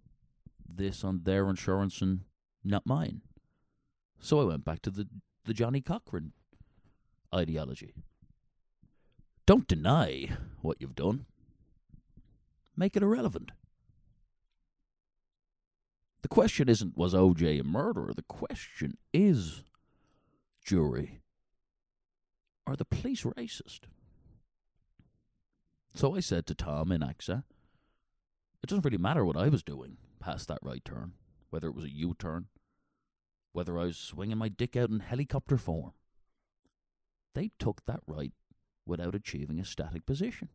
this 0.69 1.05
on 1.05 1.23
their 1.23 1.49
insurance 1.49 2.01
and 2.01 2.21
not 2.65 2.87
mine? 2.87 3.23
So 4.21 4.41
I 4.41 4.45
went 4.45 4.65
back 4.65 4.83
to 4.83 4.91
the, 4.91 5.09
the 5.45 5.55
Johnnie 5.55 5.81
Cochran 5.81 6.33
ideology. 7.35 7.95
Don't 9.47 9.69
deny 9.69 10.31
what 10.61 10.79
you've 10.81 10.97
done. 10.97 11.27
Make 12.77 12.97
it 12.97 13.03
irrelevant. 13.03 13.53
The 16.23 16.29
question 16.29 16.69
isn't 16.69 16.97
was 16.97 17.15
OJ 17.15 17.61
a 17.61 17.65
murderer? 17.65 18.13
The 18.13 18.23
question 18.23 18.99
is, 19.13 19.63
jury, 20.65 21.21
are 22.67 22.75
the 22.75 22.85
police 22.85 23.23
racist? 23.23 23.83
So 25.97 26.15
I 26.15 26.21
said 26.21 26.45
to 26.47 26.55
Tom 26.55 26.93
in 26.93 27.01
AXA, 27.01 27.43
it 28.63 28.69
doesn't 28.69 28.85
really 28.85 28.99
matter 28.99 29.25
what 29.25 29.39
I 29.39 29.49
was 29.49 29.63
doing 29.63 29.97
past 30.21 30.47
that 30.49 30.59
right 30.61 30.85
turn, 30.85 31.15
whether 31.49 31.69
it 31.69 31.75
was 31.75 31.87
a 31.87 31.91
U 31.91 32.15
turn, 32.19 32.49
whether 33.55 33.79
I 33.79 33.85
was 33.85 33.97
swinging 33.97 34.37
my 34.37 34.49
dick 34.49 34.77
out 34.77 34.91
in 34.91 35.01
helicopter 35.01 35.57
form. 35.57 35.93
they 37.35 37.51
took 37.59 37.87
that 37.87 38.01
right 38.07 38.33
without 38.85 39.15
achieving 39.15 39.59
a 39.59 39.65
static 39.65 40.05
position. 40.05 40.51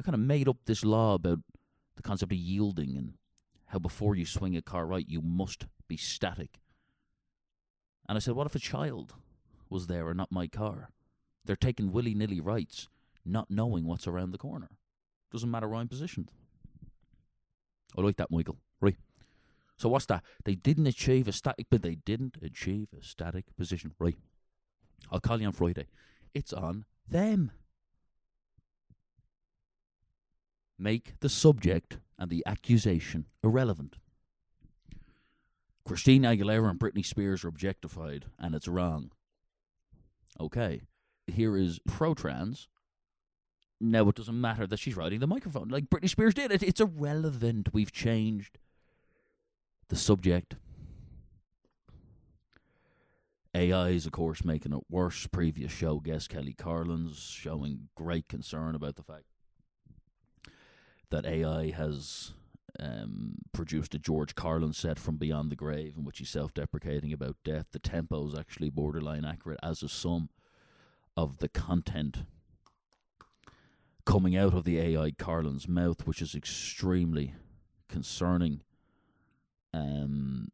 I 0.00 0.02
kind 0.02 0.14
of 0.14 0.20
made 0.20 0.48
up 0.48 0.56
this 0.64 0.82
law 0.82 1.12
about 1.12 1.40
the 1.96 2.02
concept 2.02 2.32
of 2.32 2.38
yielding 2.38 2.96
and 2.96 3.14
how 3.66 3.78
before 3.78 4.14
you 4.14 4.24
swing 4.24 4.56
a 4.56 4.62
car 4.62 4.86
right, 4.86 5.06
you 5.06 5.20
must 5.20 5.66
be 5.86 5.98
static. 5.98 6.60
And 8.08 8.16
I 8.16 8.20
said, 8.20 8.34
what 8.34 8.46
if 8.46 8.54
a 8.54 8.58
child 8.58 9.14
was 9.68 9.86
there 9.86 10.08
and 10.08 10.16
not 10.16 10.32
my 10.32 10.46
car? 10.46 10.88
They're 11.44 11.56
taking 11.56 11.92
willy 11.92 12.14
nilly 12.14 12.40
rights, 12.40 12.88
not 13.24 13.50
knowing 13.50 13.86
what's 13.86 14.06
around 14.06 14.30
the 14.32 14.38
corner. 14.38 14.68
Doesn't 15.32 15.50
matter 15.50 15.68
where 15.68 15.80
I'm 15.80 15.88
positioned. 15.88 16.30
I 17.96 18.00
like 18.00 18.16
that, 18.16 18.30
Michael. 18.30 18.58
Right. 18.80 18.96
So 19.76 19.88
what's 19.88 20.06
that? 20.06 20.22
They 20.44 20.54
didn't 20.54 20.86
achieve 20.86 21.26
a 21.28 21.32
static, 21.32 21.66
but 21.70 21.82
they 21.82 21.96
didn't 21.96 22.36
achieve 22.42 22.88
a 22.98 23.02
static 23.02 23.44
position. 23.56 23.94
Right. 23.98 24.16
I'll 25.10 25.20
call 25.20 25.40
you 25.40 25.46
on 25.46 25.52
Friday. 25.52 25.86
It's 26.34 26.52
on 26.52 26.84
them. 27.08 27.52
Make 30.78 31.14
the 31.20 31.28
subject 31.28 31.98
and 32.18 32.30
the 32.30 32.42
accusation 32.46 33.26
irrelevant. 33.42 33.96
Christina 35.84 36.28
Aguilera 36.28 36.70
and 36.70 36.78
Britney 36.78 37.04
Spears 37.04 37.44
are 37.44 37.48
objectified, 37.48 38.26
and 38.38 38.54
it's 38.54 38.68
wrong. 38.68 39.10
Okay. 40.40 40.82
Here 41.26 41.56
is 41.56 41.78
pro 41.86 42.14
trans. 42.14 42.68
Now 43.90 44.08
it 44.08 44.14
doesn't 44.14 44.40
matter 44.40 44.66
that 44.66 44.78
she's 44.78 44.96
riding 44.96 45.20
the 45.20 45.26
microphone 45.26 45.68
like 45.68 45.90
Britney 45.90 46.08
Spears 46.08 46.32
did. 46.32 46.50
It, 46.50 46.62
it's 46.62 46.80
irrelevant. 46.80 47.68
We've 47.74 47.92
changed 47.92 48.58
the 49.88 49.96
subject. 49.96 50.56
AI 53.54 53.90
is, 53.90 54.06
of 54.06 54.12
course, 54.12 54.42
making 54.42 54.72
it 54.72 54.84
worse. 54.88 55.26
Previous 55.26 55.70
show 55.70 56.00
guest 56.00 56.30
Kelly 56.30 56.54
Carlin's 56.54 57.18
showing 57.18 57.88
great 57.94 58.26
concern 58.26 58.74
about 58.74 58.96
the 58.96 59.02
fact 59.02 59.26
that 61.10 61.26
AI 61.26 61.70
has 61.70 62.32
um, 62.80 63.36
produced 63.52 63.94
a 63.94 63.98
George 63.98 64.34
Carlin 64.34 64.72
set 64.72 64.98
from 64.98 65.18
Beyond 65.18 65.52
the 65.52 65.56
Grave, 65.56 65.94
in 65.98 66.04
which 66.04 66.18
he's 66.18 66.30
self 66.30 66.54
deprecating 66.54 67.12
about 67.12 67.36
death. 67.44 67.66
The 67.70 67.78
tempo 67.78 68.26
is 68.26 68.34
actually 68.34 68.70
borderline 68.70 69.26
accurate, 69.26 69.60
as 69.62 69.82
is 69.82 69.92
some 69.92 70.30
of 71.16 71.38
the 71.38 71.48
content 71.48 72.24
coming 74.04 74.36
out 74.36 74.54
of 74.54 74.64
the 74.64 74.78
AI 74.78 75.12
Carlin's 75.12 75.68
mouth, 75.68 76.06
which 76.06 76.20
is 76.20 76.34
extremely 76.34 77.34
concerning. 77.88 78.60
Um, 79.72 80.48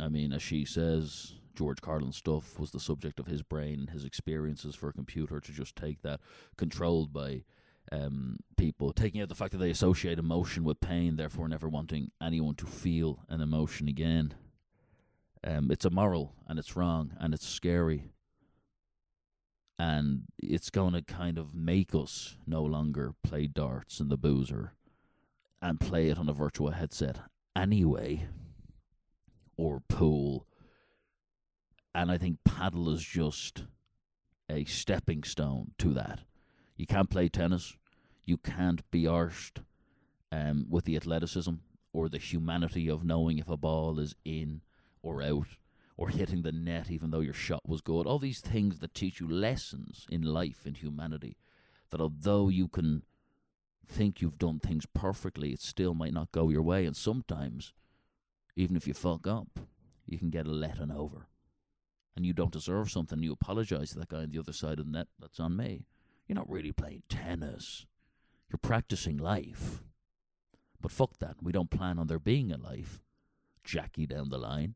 I 0.00 0.08
mean, 0.08 0.32
as 0.32 0.42
she 0.42 0.64
says, 0.64 1.34
George 1.56 1.80
Carlin 1.80 2.12
stuff 2.12 2.58
was 2.58 2.70
the 2.70 2.80
subject 2.80 3.18
of 3.18 3.26
his 3.26 3.42
brain, 3.42 3.88
his 3.92 4.04
experiences 4.04 4.74
for 4.74 4.88
a 4.88 4.92
computer 4.92 5.40
to 5.40 5.52
just 5.52 5.74
take 5.74 6.02
that, 6.02 6.20
controlled 6.56 7.12
by 7.12 7.42
um, 7.90 8.36
people, 8.56 8.92
taking 8.92 9.20
out 9.20 9.28
the 9.28 9.34
fact 9.34 9.52
that 9.52 9.58
they 9.58 9.70
associate 9.70 10.18
emotion 10.18 10.62
with 10.62 10.80
pain, 10.80 11.16
therefore 11.16 11.48
never 11.48 11.68
wanting 11.68 12.10
anyone 12.22 12.54
to 12.56 12.66
feel 12.66 13.24
an 13.28 13.40
emotion 13.40 13.88
again. 13.88 14.34
Um, 15.42 15.70
it's 15.70 15.84
immoral 15.84 16.34
and 16.46 16.58
it's 16.58 16.76
wrong 16.76 17.12
and 17.18 17.32
it's 17.32 17.46
scary. 17.46 18.12
And 19.78 20.22
it's 20.38 20.70
going 20.70 20.94
to 20.94 21.02
kind 21.02 21.38
of 21.38 21.54
make 21.54 21.94
us 21.94 22.36
no 22.46 22.62
longer 22.62 23.14
play 23.22 23.46
darts 23.46 24.00
in 24.00 24.08
the 24.08 24.16
boozer 24.16 24.72
and 25.62 25.78
play 25.80 26.08
it 26.08 26.18
on 26.18 26.28
a 26.28 26.32
virtual 26.32 26.70
headset 26.70 27.18
anyway, 27.54 28.26
or 29.56 29.80
pool. 29.88 30.46
And 31.94 32.10
I 32.10 32.18
think 32.18 32.38
paddle 32.44 32.90
is 32.90 33.02
just 33.02 33.64
a 34.48 34.64
stepping 34.64 35.22
stone 35.24 35.72
to 35.78 35.92
that. 35.94 36.20
You 36.76 36.86
can't 36.86 37.10
play 37.10 37.28
tennis. 37.28 37.76
You 38.24 38.36
can't 38.36 38.88
be 38.90 39.04
arsed 39.04 39.62
um, 40.30 40.66
with 40.68 40.84
the 40.84 40.96
athleticism 40.96 41.54
or 41.92 42.08
the 42.08 42.18
humanity 42.18 42.88
of 42.88 43.04
knowing 43.04 43.38
if 43.38 43.48
a 43.48 43.56
ball 43.56 43.98
is 43.98 44.14
in 44.24 44.60
or 45.02 45.22
out 45.22 45.48
or 45.98 46.08
hitting 46.08 46.42
the 46.42 46.52
net 46.52 46.90
even 46.90 47.10
though 47.10 47.20
your 47.20 47.34
shot 47.34 47.68
was 47.68 47.82
good. 47.82 48.06
All 48.06 48.20
these 48.20 48.40
things 48.40 48.78
that 48.78 48.94
teach 48.94 49.20
you 49.20 49.28
lessons 49.28 50.06
in 50.08 50.22
life 50.22 50.60
and 50.64 50.76
humanity 50.76 51.36
that 51.90 52.00
although 52.00 52.48
you 52.48 52.68
can 52.68 53.02
think 53.86 54.22
you've 54.22 54.38
done 54.38 54.60
things 54.60 54.86
perfectly, 54.94 55.52
it 55.52 55.60
still 55.60 55.94
might 55.94 56.12
not 56.12 56.30
go 56.30 56.50
your 56.50 56.62
way. 56.62 56.86
And 56.86 56.96
sometimes, 56.96 57.72
even 58.54 58.76
if 58.76 58.86
you 58.86 58.94
fuck 58.94 59.26
up, 59.26 59.58
you 60.06 60.18
can 60.18 60.30
get 60.30 60.46
a 60.46 60.50
letting 60.50 60.92
over. 60.92 61.26
And 62.14 62.24
you 62.24 62.32
don't 62.32 62.52
deserve 62.52 62.90
something, 62.90 63.22
you 63.22 63.32
apologize 63.32 63.90
to 63.90 63.98
that 63.98 64.08
guy 64.08 64.18
on 64.18 64.30
the 64.30 64.38
other 64.38 64.52
side 64.52 64.78
of 64.78 64.86
the 64.86 64.92
net. 64.92 65.08
That's 65.18 65.40
on 65.40 65.56
me. 65.56 65.86
You're 66.26 66.36
not 66.36 66.50
really 66.50 66.72
playing 66.72 67.02
tennis. 67.08 67.86
You're 68.48 68.58
practicing 68.58 69.16
life. 69.16 69.82
But 70.80 70.92
fuck 70.92 71.18
that. 71.18 71.36
We 71.42 71.52
don't 71.52 71.70
plan 71.70 71.98
on 71.98 72.06
there 72.06 72.18
being 72.18 72.52
a 72.52 72.56
life. 72.56 73.00
Jackie 73.64 74.06
down 74.06 74.28
the 74.28 74.38
line. 74.38 74.74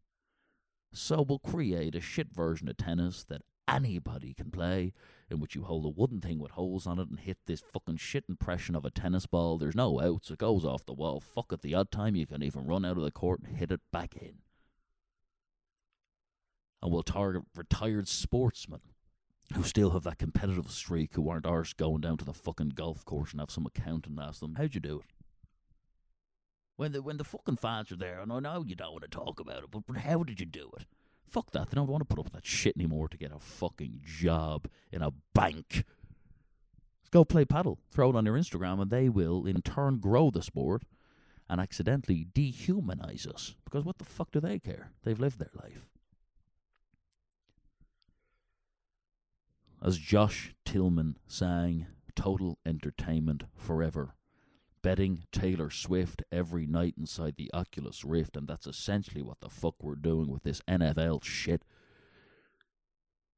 So 0.93 1.23
we'll 1.23 1.39
create 1.39 1.95
a 1.95 2.01
shit 2.01 2.33
version 2.33 2.69
of 2.69 2.77
tennis 2.77 3.25
that 3.25 3.43
anybody 3.67 4.35
can 4.35 4.51
play, 4.51 4.93
in 5.31 5.41
which 5.41 5.55
you 5.55 5.65
hold 5.65 5.87
a 5.87 5.89
wooden 5.89 6.21
thing 6.21 6.39
with 6.39 6.53
holes 6.53 6.87
on 6.87 6.99
it 6.99 7.09
and 7.09 7.19
hit 7.19 7.39
this 7.47 7.63
fucking 7.73 7.97
shit 7.97 8.25
impression 8.29 8.75
of 8.75 8.85
a 8.85 8.91
tennis 8.91 9.27
ball. 9.27 9.57
There's 9.57 9.75
no 9.75 10.01
outs. 10.01 10.31
It 10.31 10.39
goes 10.39 10.65
off 10.65 10.85
the 10.85 10.93
wall. 10.93 11.21
Fuck 11.21 11.53
at 11.53 11.63
the 11.63 11.75
odd 11.75 11.91
time 11.91 12.15
you 12.15 12.27
can 12.27 12.43
even 12.43 12.67
run 12.67 12.85
out 12.85 12.99
of 12.99 13.03
the 13.03 13.11
court 13.11 13.41
and 13.41 13.57
hit 13.57 13.73
it 13.73 13.81
back 13.91 14.17
in. 14.17 14.35
And 16.83 16.93
we'll 16.93 17.03
target 17.03 17.45
retired 17.57 18.09
sportsmen 18.09 18.81
who 19.55 19.63
still 19.63 19.91
have 19.91 20.03
that 20.03 20.19
competitive 20.19 20.71
streak, 20.71 21.15
who 21.15 21.29
aren't 21.29 21.47
arse 21.47 21.73
going 21.73 22.01
down 22.01 22.17
to 22.19 22.25
the 22.25 22.35
fucking 22.35 22.71
golf 22.71 23.05
course 23.05 23.33
and 23.33 23.41
have 23.41 23.51
some 23.51 23.67
accountant 23.67 24.19
ask 24.21 24.41
them, 24.41 24.57
How'd 24.57 24.75
you 24.75 24.81
do 24.81 25.01
it? 25.01 25.22
When 26.83 26.91
the 26.91 27.01
when 27.01 27.17
the 27.17 27.23
fucking 27.23 27.59
fans 27.59 27.93
are 27.93 27.97
there, 27.97 28.19
and 28.19 28.33
I 28.33 28.41
know 28.41 28.65
you 28.67 28.75
don't 28.75 28.91
want 28.91 29.05
to 29.05 29.09
talk 29.09 29.39
about 29.39 29.63
it, 29.63 29.71
but, 29.71 29.87
but 29.87 29.99
how 29.99 30.25
did 30.25 30.41
you 30.41 30.47
do 30.47 30.69
it? 30.77 30.85
Fuck 31.29 31.53
that. 31.53 31.71
They 31.71 31.77
don't 31.77 31.87
want 31.87 32.01
to 32.01 32.05
put 32.05 32.19
up 32.19 32.25
with 32.25 32.33
that 32.33 32.45
shit 32.45 32.77
anymore 32.77 33.07
to 33.07 33.17
get 33.17 33.31
a 33.31 33.39
fucking 33.39 34.01
job 34.05 34.67
in 34.91 35.01
a 35.01 35.13
bank. 35.33 35.65
Let's 35.71 37.11
go 37.13 37.25
play 37.25 37.45
paddle. 37.45 37.79
Throw 37.93 38.11
it 38.11 38.17
on 38.17 38.27
your 38.27 38.37
Instagram, 38.37 38.83
and 38.83 38.91
they 38.91 39.09
will 39.09 39.47
in 39.47 39.63
turn 39.63 40.01
grow 40.01 40.33
the 40.33 40.43
sport 40.43 40.83
and 41.49 41.61
accidentally 41.61 42.27
dehumanize 42.35 43.29
us. 43.29 43.55
Because 43.65 43.85
what 43.85 43.99
the 43.99 44.05
fuck 44.05 44.33
do 44.33 44.41
they 44.41 44.59
care? 44.59 44.91
They've 45.05 45.21
lived 45.21 45.39
their 45.39 45.53
life. 45.55 45.87
as 49.85 49.99
Josh 49.99 50.55
Tillman 50.65 51.17
sang 51.29 51.87
Total 52.15 52.59
Entertainment 52.67 53.45
Forever, 53.57 54.15
betting 54.83 55.25
Taylor 55.33 55.71
Swift 55.71 56.23
every 56.31 56.67
night 56.67 56.95
inside 56.99 57.37
the 57.37 57.51
Oculus 57.55 58.05
Rift, 58.05 58.37
and 58.37 58.49
that's 58.49 58.67
essentially 58.67 59.23
what 59.23 59.41
the 59.41 59.49
fuck 59.49 59.77
we're 59.81 59.95
doing 59.95 60.29
with 60.29 60.43
this 60.43 60.61
NFL 60.69 61.25
shit, 61.25 61.65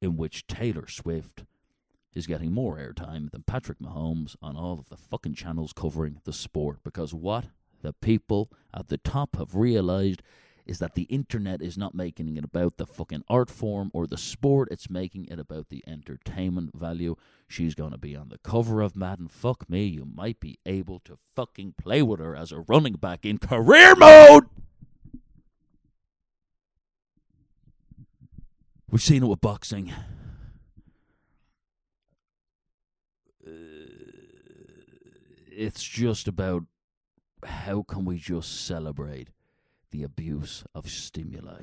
in 0.00 0.16
which 0.16 0.46
Taylor 0.46 0.88
Swift 0.88 1.44
is 2.14 2.26
getting 2.26 2.52
more 2.52 2.76
airtime 2.76 3.30
than 3.30 3.42
Patrick 3.42 3.78
Mahomes 3.78 4.36
on 4.40 4.56
all 4.56 4.78
of 4.78 4.88
the 4.88 4.96
fucking 4.96 5.34
channels 5.34 5.72
covering 5.72 6.20
the 6.24 6.32
sport. 6.32 6.78
Because 6.84 7.12
what 7.12 7.46
the 7.82 7.92
people 7.92 8.50
at 8.72 8.88
the 8.88 8.98
top 8.98 9.36
have 9.36 9.54
realized 9.54 10.22
is 10.66 10.78
that 10.78 10.94
the 10.94 11.02
internet 11.02 11.60
is 11.60 11.76
not 11.76 11.94
making 11.94 12.36
it 12.36 12.44
about 12.44 12.76
the 12.76 12.86
fucking 12.86 13.24
art 13.28 13.50
form 13.50 13.90
or 13.92 14.06
the 14.06 14.16
sport, 14.16 14.68
it's 14.70 14.88
making 14.88 15.26
it 15.26 15.38
about 15.38 15.68
the 15.68 15.82
entertainment 15.86 16.74
value. 16.74 17.16
She's 17.46 17.74
going 17.74 17.92
to 17.92 17.98
be 17.98 18.16
on 18.16 18.30
the 18.30 18.38
cover 18.38 18.80
of 18.80 18.96
Madden. 18.96 19.28
Fuck 19.28 19.68
me, 19.68 19.84
you 19.84 20.04
might 20.04 20.40
be 20.40 20.58
able 20.64 21.00
to 21.00 21.18
fucking 21.34 21.74
play 21.78 22.02
with 22.02 22.20
her 22.20 22.34
as 22.34 22.52
a 22.52 22.60
running 22.60 22.94
back 22.94 23.26
in 23.26 23.38
career 23.38 23.94
mode! 23.96 24.44
We've 28.90 29.02
seen 29.02 29.24
it 29.24 29.26
with 29.26 29.40
boxing. 29.40 29.92
Uh, 33.44 33.50
it's 35.50 35.82
just 35.82 36.28
about 36.28 36.62
how 37.44 37.82
can 37.82 38.04
we 38.04 38.18
just 38.18 38.64
celebrate 38.66 39.28
the 39.94 40.02
abuse 40.02 40.64
of 40.74 40.90
stimuli. 40.90 41.62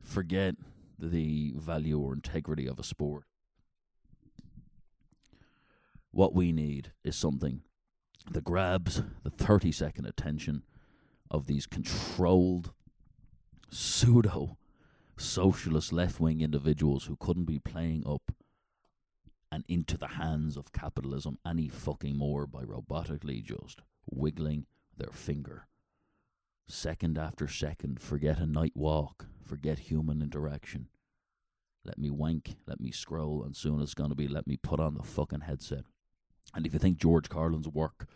Forget 0.00 0.54
the 0.98 1.52
value 1.54 1.98
or 1.98 2.14
integrity 2.14 2.66
of 2.66 2.78
a 2.78 2.82
sport. 2.82 3.24
What 6.10 6.34
we 6.34 6.50
need 6.50 6.92
is 7.04 7.14
something 7.14 7.60
that 8.30 8.42
grabs 8.42 9.02
the 9.22 9.28
30 9.28 9.70
second 9.70 10.06
attention 10.06 10.62
of 11.30 11.46
these 11.46 11.66
controlled 11.66 12.72
pseudo 13.70 14.56
socialist 15.18 15.92
left 15.92 16.18
wing 16.18 16.40
individuals 16.40 17.04
who 17.04 17.16
couldn't 17.16 17.44
be 17.44 17.58
playing 17.58 18.02
up 18.06 18.32
and 19.50 19.62
into 19.68 19.98
the 19.98 20.08
hands 20.08 20.56
of 20.56 20.72
capitalism 20.72 21.36
any 21.46 21.68
fucking 21.68 22.16
more 22.16 22.46
by 22.46 22.62
robotically 22.62 23.44
just 23.44 23.82
wiggling 24.10 24.64
their 24.96 25.12
finger 25.12 25.66
second 26.68 27.18
after 27.18 27.48
second, 27.48 28.00
forget 28.00 28.38
a 28.38 28.46
night 28.46 28.72
walk, 28.74 29.26
forget 29.44 29.78
human 29.78 30.22
interaction. 30.22 30.88
let 31.84 31.98
me 31.98 32.10
wank, 32.10 32.54
let 32.66 32.80
me 32.80 32.90
scroll, 32.92 33.42
and 33.42 33.56
soon 33.56 33.80
it's 33.80 33.94
going 33.94 34.10
to 34.10 34.14
be 34.14 34.28
let 34.28 34.46
me 34.46 34.56
put 34.56 34.78
on 34.80 34.94
the 34.94 35.02
fucking 35.02 35.40
headset. 35.40 35.84
And 36.54 36.64
if 36.66 36.72
you 36.72 36.78
think 36.78 36.98
George 36.98 37.28
Carlin's 37.28 37.68
work, 37.68 38.06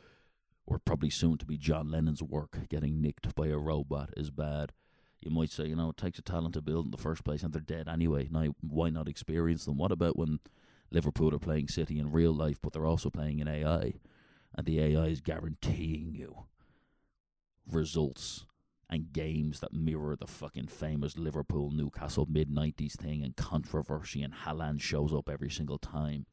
or 0.67 0.79
probably 0.79 1.11
soon 1.11 1.39
to 1.39 1.47
be 1.47 1.57
John 1.57 1.91
Lennon's 1.91 2.23
work, 2.23 2.69
getting 2.69 3.01
nicked 3.01 3.35
by 3.35 3.49
a 3.49 3.59
robot 3.59 4.11
is 4.17 4.31
bad, 4.31 4.73
you 5.21 5.31
might 5.31 5.51
say, 5.51 5.67
you 5.67 5.77
know, 5.77 5.91
it 5.91 5.97
takes 5.97 6.19
a 6.19 6.23
talent 6.23 6.55
to 6.55 6.63
build 6.63 6.87
in 6.87 6.91
the 6.91 6.97
first 6.97 7.25
place, 7.25 7.43
and 7.43 7.53
they're 7.53 7.61
dead 7.61 7.89
anyway. 7.89 8.29
Now, 8.31 8.55
why 8.61 8.91
not 8.91 9.09
experience 9.09 9.65
them? 9.65 9.79
What 9.79 9.93
about 9.93 10.17
when 10.17 10.41
Liverpool 10.91 11.35
are 11.35 11.41
playing 11.41 11.69
City 11.69 11.99
in 11.99 12.13
real 12.13 12.33
life, 12.33 12.59
but 12.63 12.73
they're 12.73 12.87
also 12.87 13.11
playing 13.11 13.41
in 13.41 13.49
AI, 13.49 13.95
and 14.55 14.67
the 14.67 14.81
AI 14.81 15.07
is 15.07 15.21
guaranteeing 15.21 16.15
you 16.15 16.47
results 17.71 18.47
and 18.89 19.13
games 19.13 19.61
that 19.61 19.73
mirror 19.73 20.17
the 20.17 20.27
fucking 20.27 20.69
famous 20.69 21.19
Liverpool 21.19 21.71
Newcastle 21.71 22.27
mid 22.31 22.49
90s 22.49 22.93
thing 22.93 23.23
and 23.23 23.37
controversy, 23.37 24.23
and 24.23 24.33
Haaland 24.33 24.81
shows 24.81 25.13
up 25.13 25.29
every 25.29 25.51
single 25.51 25.79
time. 25.79 26.27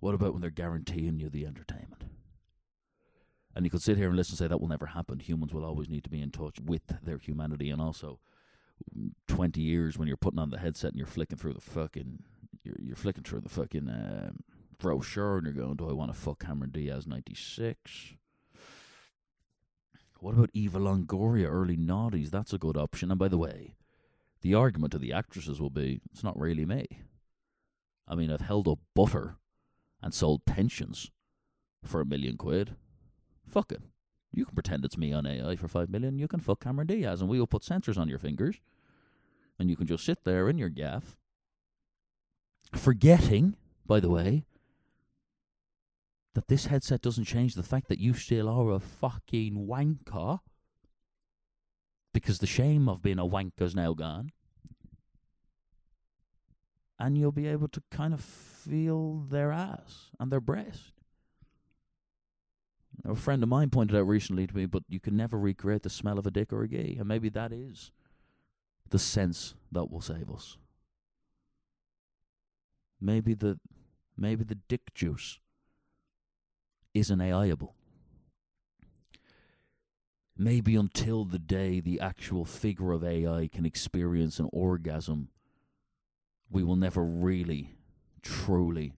What 0.00 0.14
about 0.14 0.32
when 0.32 0.40
they're 0.40 0.50
guaranteeing 0.50 1.18
you 1.18 1.28
the 1.28 1.46
entertainment? 1.46 2.02
And 3.54 3.64
you 3.64 3.70
could 3.70 3.82
sit 3.82 3.98
here 3.98 4.08
and 4.08 4.16
listen 4.16 4.32
and 4.32 4.38
say 4.38 4.48
that 4.48 4.60
will 4.60 4.68
never 4.68 4.86
happen. 4.86 5.20
Humans 5.20 5.54
will 5.54 5.64
always 5.64 5.88
need 5.88 6.04
to 6.04 6.10
be 6.10 6.20
in 6.20 6.30
touch 6.30 6.56
with 6.60 6.82
their 7.02 7.18
humanity. 7.18 7.70
And 7.70 7.80
also, 7.80 8.18
20 9.28 9.60
years 9.60 9.96
when 9.96 10.08
you're 10.08 10.16
putting 10.16 10.40
on 10.40 10.50
the 10.50 10.58
headset 10.58 10.90
and 10.90 10.98
you're 10.98 11.06
flicking 11.06 11.38
through 11.38 11.52
the 11.52 11.60
fucking, 11.60 12.18
you're, 12.64 12.76
you're 12.80 12.96
flicking 12.96 13.22
through 13.22 13.40
the 13.40 13.48
fucking 13.48 13.88
um, 13.88 14.40
brochure 14.82 15.38
and 15.38 15.46
you're 15.46 15.54
going, 15.54 15.76
do 15.76 15.88
I 15.88 15.92
want 15.92 16.12
to 16.12 16.18
fuck 16.18 16.44
Cameron 16.44 16.70
Diaz 16.70 17.06
96? 17.06 18.14
What 20.18 20.34
about 20.34 20.50
Eva 20.52 20.78
Longoria, 20.78 21.48
early 21.48 21.76
noughties? 21.76 22.30
That's 22.30 22.52
a 22.52 22.58
good 22.58 22.76
option. 22.76 23.10
And 23.10 23.18
by 23.18 23.28
the 23.28 23.38
way, 23.38 23.76
the 24.42 24.54
argument 24.54 24.92
to 24.92 24.98
the 24.98 25.12
actresses 25.12 25.60
will 25.60 25.70
be, 25.70 26.00
it's 26.12 26.24
not 26.24 26.38
really 26.38 26.66
me. 26.66 26.86
I 28.06 28.16
mean, 28.16 28.30
I've 28.30 28.40
held 28.40 28.68
up 28.68 28.80
butter 28.94 29.36
and 30.02 30.12
sold 30.12 30.44
pensions 30.44 31.10
for 31.84 32.00
a 32.00 32.06
million 32.06 32.36
quid. 32.36 32.76
Fuck 33.48 33.72
it. 33.72 33.82
You 34.32 34.44
can 34.44 34.54
pretend 34.54 34.84
it's 34.84 34.98
me 34.98 35.12
on 35.12 35.26
AI 35.26 35.56
for 35.56 35.68
five 35.68 35.90
million. 35.90 36.18
You 36.18 36.26
can 36.26 36.40
fuck 36.40 36.60
Cameron 36.60 36.88
Diaz, 36.88 37.20
and 37.20 37.30
we 37.30 37.38
will 37.38 37.46
put 37.46 37.62
sensors 37.62 37.98
on 37.98 38.08
your 38.08 38.18
fingers, 38.18 38.60
and 39.58 39.70
you 39.70 39.76
can 39.76 39.86
just 39.86 40.04
sit 40.04 40.24
there 40.24 40.48
in 40.48 40.58
your 40.58 40.70
gaff, 40.70 41.16
forgetting, 42.74 43.56
by 43.86 44.00
the 44.00 44.10
way, 44.10 44.44
that 46.34 46.48
this 46.48 46.66
headset 46.66 47.02
doesn't 47.02 47.24
change 47.24 47.54
the 47.54 47.62
fact 47.62 47.88
that 47.88 47.98
you 47.98 48.14
still 48.14 48.48
are 48.48 48.70
a 48.70 48.80
fucking 48.80 49.66
wanker. 49.68 50.40
Because 52.14 52.38
the 52.38 52.46
shame 52.46 52.88
of 52.88 53.02
being 53.02 53.18
a 53.18 53.26
wanker's 53.26 53.74
now 53.74 53.94
gone. 53.94 54.30
And 56.98 57.18
you'll 57.18 57.32
be 57.32 57.48
able 57.48 57.68
to 57.68 57.82
kind 57.90 58.14
of 58.14 58.20
feel 58.20 59.24
their 59.28 59.50
ass 59.50 60.10
and 60.20 60.30
their 60.30 60.40
breast. 60.40 60.92
A 63.04 63.14
friend 63.14 63.42
of 63.42 63.48
mine 63.48 63.70
pointed 63.70 63.96
out 63.96 64.06
recently 64.06 64.46
to 64.46 64.56
me, 64.56 64.66
but 64.66 64.84
you 64.88 65.00
can 65.00 65.16
never 65.16 65.38
recreate 65.38 65.82
the 65.82 65.90
smell 65.90 66.18
of 66.18 66.26
a 66.26 66.30
dick 66.30 66.52
or 66.52 66.62
a 66.62 66.68
gay, 66.68 66.96
and 66.98 67.08
maybe 67.08 67.28
that 67.30 67.52
is 67.52 67.90
the 68.90 68.98
sense 68.98 69.54
that 69.72 69.90
will 69.90 70.00
save 70.00 70.30
us. 70.30 70.58
Maybe 73.00 73.34
the 73.34 73.58
maybe 74.16 74.44
the 74.44 74.54
dick 74.54 74.94
juice 74.94 75.40
isn't 76.94 77.20
AIable. 77.20 77.72
Maybe 80.36 80.76
until 80.76 81.24
the 81.24 81.38
day 81.38 81.80
the 81.80 82.00
actual 82.00 82.44
figure 82.44 82.92
of 82.92 83.04
AI 83.04 83.48
can 83.52 83.66
experience 83.66 84.38
an 84.38 84.48
orgasm, 84.52 85.28
we 86.50 86.62
will 86.62 86.76
never 86.76 87.04
really, 87.04 87.76
truly 88.22 88.94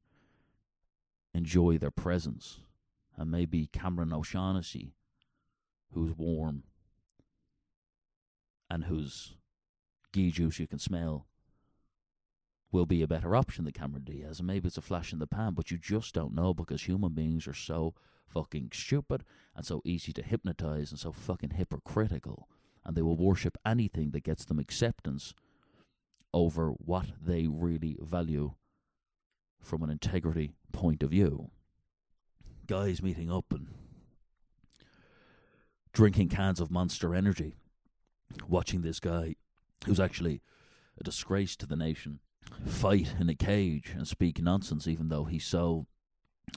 enjoy 1.35 1.79
their 1.79 1.91
presence 1.91 2.61
and 3.17 3.31
maybe 3.31 3.67
Cameron 3.67 4.13
O'Shaughnessy, 4.13 4.95
who's 5.93 6.17
warm 6.17 6.65
and 8.71 8.85
whose 8.85 9.35
ghee 10.13 10.31
juice 10.31 10.59
you 10.59 10.67
can 10.67 10.79
smell, 10.79 11.27
will 12.75 12.87
be 12.87 13.03
a 13.03 13.07
better 13.07 13.37
option 13.37 13.65
than 13.65 13.73
Cameron 13.73 14.03
Diaz. 14.03 14.41
And 14.41 14.49
maybe 14.49 14.67
it's 14.67 14.77
a 14.77 14.83
flash 14.83 15.13
in 15.13 15.21
the 15.21 15.29
pan, 15.29 15.55
but 15.55 15.71
you 15.71 15.79
just 15.79 16.13
don't 16.13 16.35
know 16.35 16.53
because 16.53 16.83
human 16.83 17.13
beings 17.13 17.47
are 17.47 17.55
so 17.55 17.95
fucking 18.27 18.71
stupid 18.75 19.23
and 19.55 19.65
so 19.65 19.81
easy 19.85 20.13
to 20.13 20.23
hypnotize 20.23 20.91
and 20.91 20.99
so 20.99 21.13
fucking 21.13 21.51
hypocritical. 21.51 22.49
And 22.85 22.97
they 22.97 23.03
will 23.03 23.17
worship 23.17 23.57
anything 23.65 24.11
that 24.11 24.25
gets 24.25 24.45
them 24.45 24.59
acceptance 24.59 25.35
over 26.33 26.71
what 26.71 27.07
they 27.25 27.47
really 27.47 27.97
value 28.03 28.55
from 29.63 29.85
an 29.85 29.89
integrity 29.89 30.57
point 30.73 31.05
of 31.05 31.11
view 31.11 31.51
guys 32.67 33.03
meeting 33.03 33.31
up 33.31 33.53
and 33.53 33.69
drinking 35.93 36.31
cans 36.31 36.61
of 36.61 36.71
Monster 36.71 37.15
Energy, 37.15 37.55
watching 38.49 38.81
this 38.81 38.99
guy 38.99 39.37
who's 39.85 40.01
actually 40.01 40.41
a 40.99 41.05
disgrace 41.05 41.57
to 41.57 41.67
the 41.67 41.77
nation 41.77 42.21
fight 42.67 43.15
in 43.19 43.29
a 43.29 43.35
cage 43.35 43.93
and 43.97 44.07
speak 44.07 44.41
nonsense, 44.43 44.87
even 44.87 45.09
though 45.09 45.25
he's 45.25 45.47
so 45.47 45.87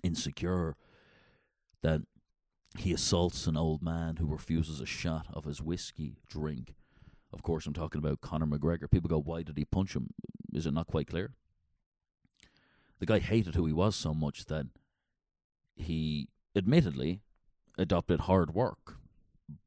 insecure 0.03 0.75
that 1.81 2.01
he 2.77 2.93
assaults 2.93 3.47
an 3.47 3.57
old 3.57 3.81
man 3.81 4.17
who 4.17 4.27
refuses 4.27 4.79
a 4.79 4.85
shot 4.85 5.27
of 5.33 5.45
his 5.45 5.61
whiskey 5.61 6.17
drink. 6.29 6.75
Of 7.33 7.43
course, 7.43 7.65
I'm 7.65 7.73
talking 7.73 7.99
about 7.99 8.21
Conor 8.21 8.45
McGregor. 8.45 8.89
People 8.89 9.09
go, 9.09 9.19
why 9.19 9.43
did 9.43 9.57
he 9.57 9.65
punch 9.65 9.95
him? 9.95 10.09
Is 10.53 10.65
it 10.65 10.73
not 10.73 10.87
quite 10.87 11.07
clear? 11.07 11.31
The 12.99 13.05
guy 13.05 13.19
hated 13.19 13.55
who 13.55 13.65
he 13.65 13.73
was 13.73 13.95
so 13.95 14.13
much 14.13 14.45
that 14.45 14.67
he 15.75 16.29
admittedly 16.55 17.21
adopted 17.77 18.21
hard 18.21 18.53
work, 18.53 18.97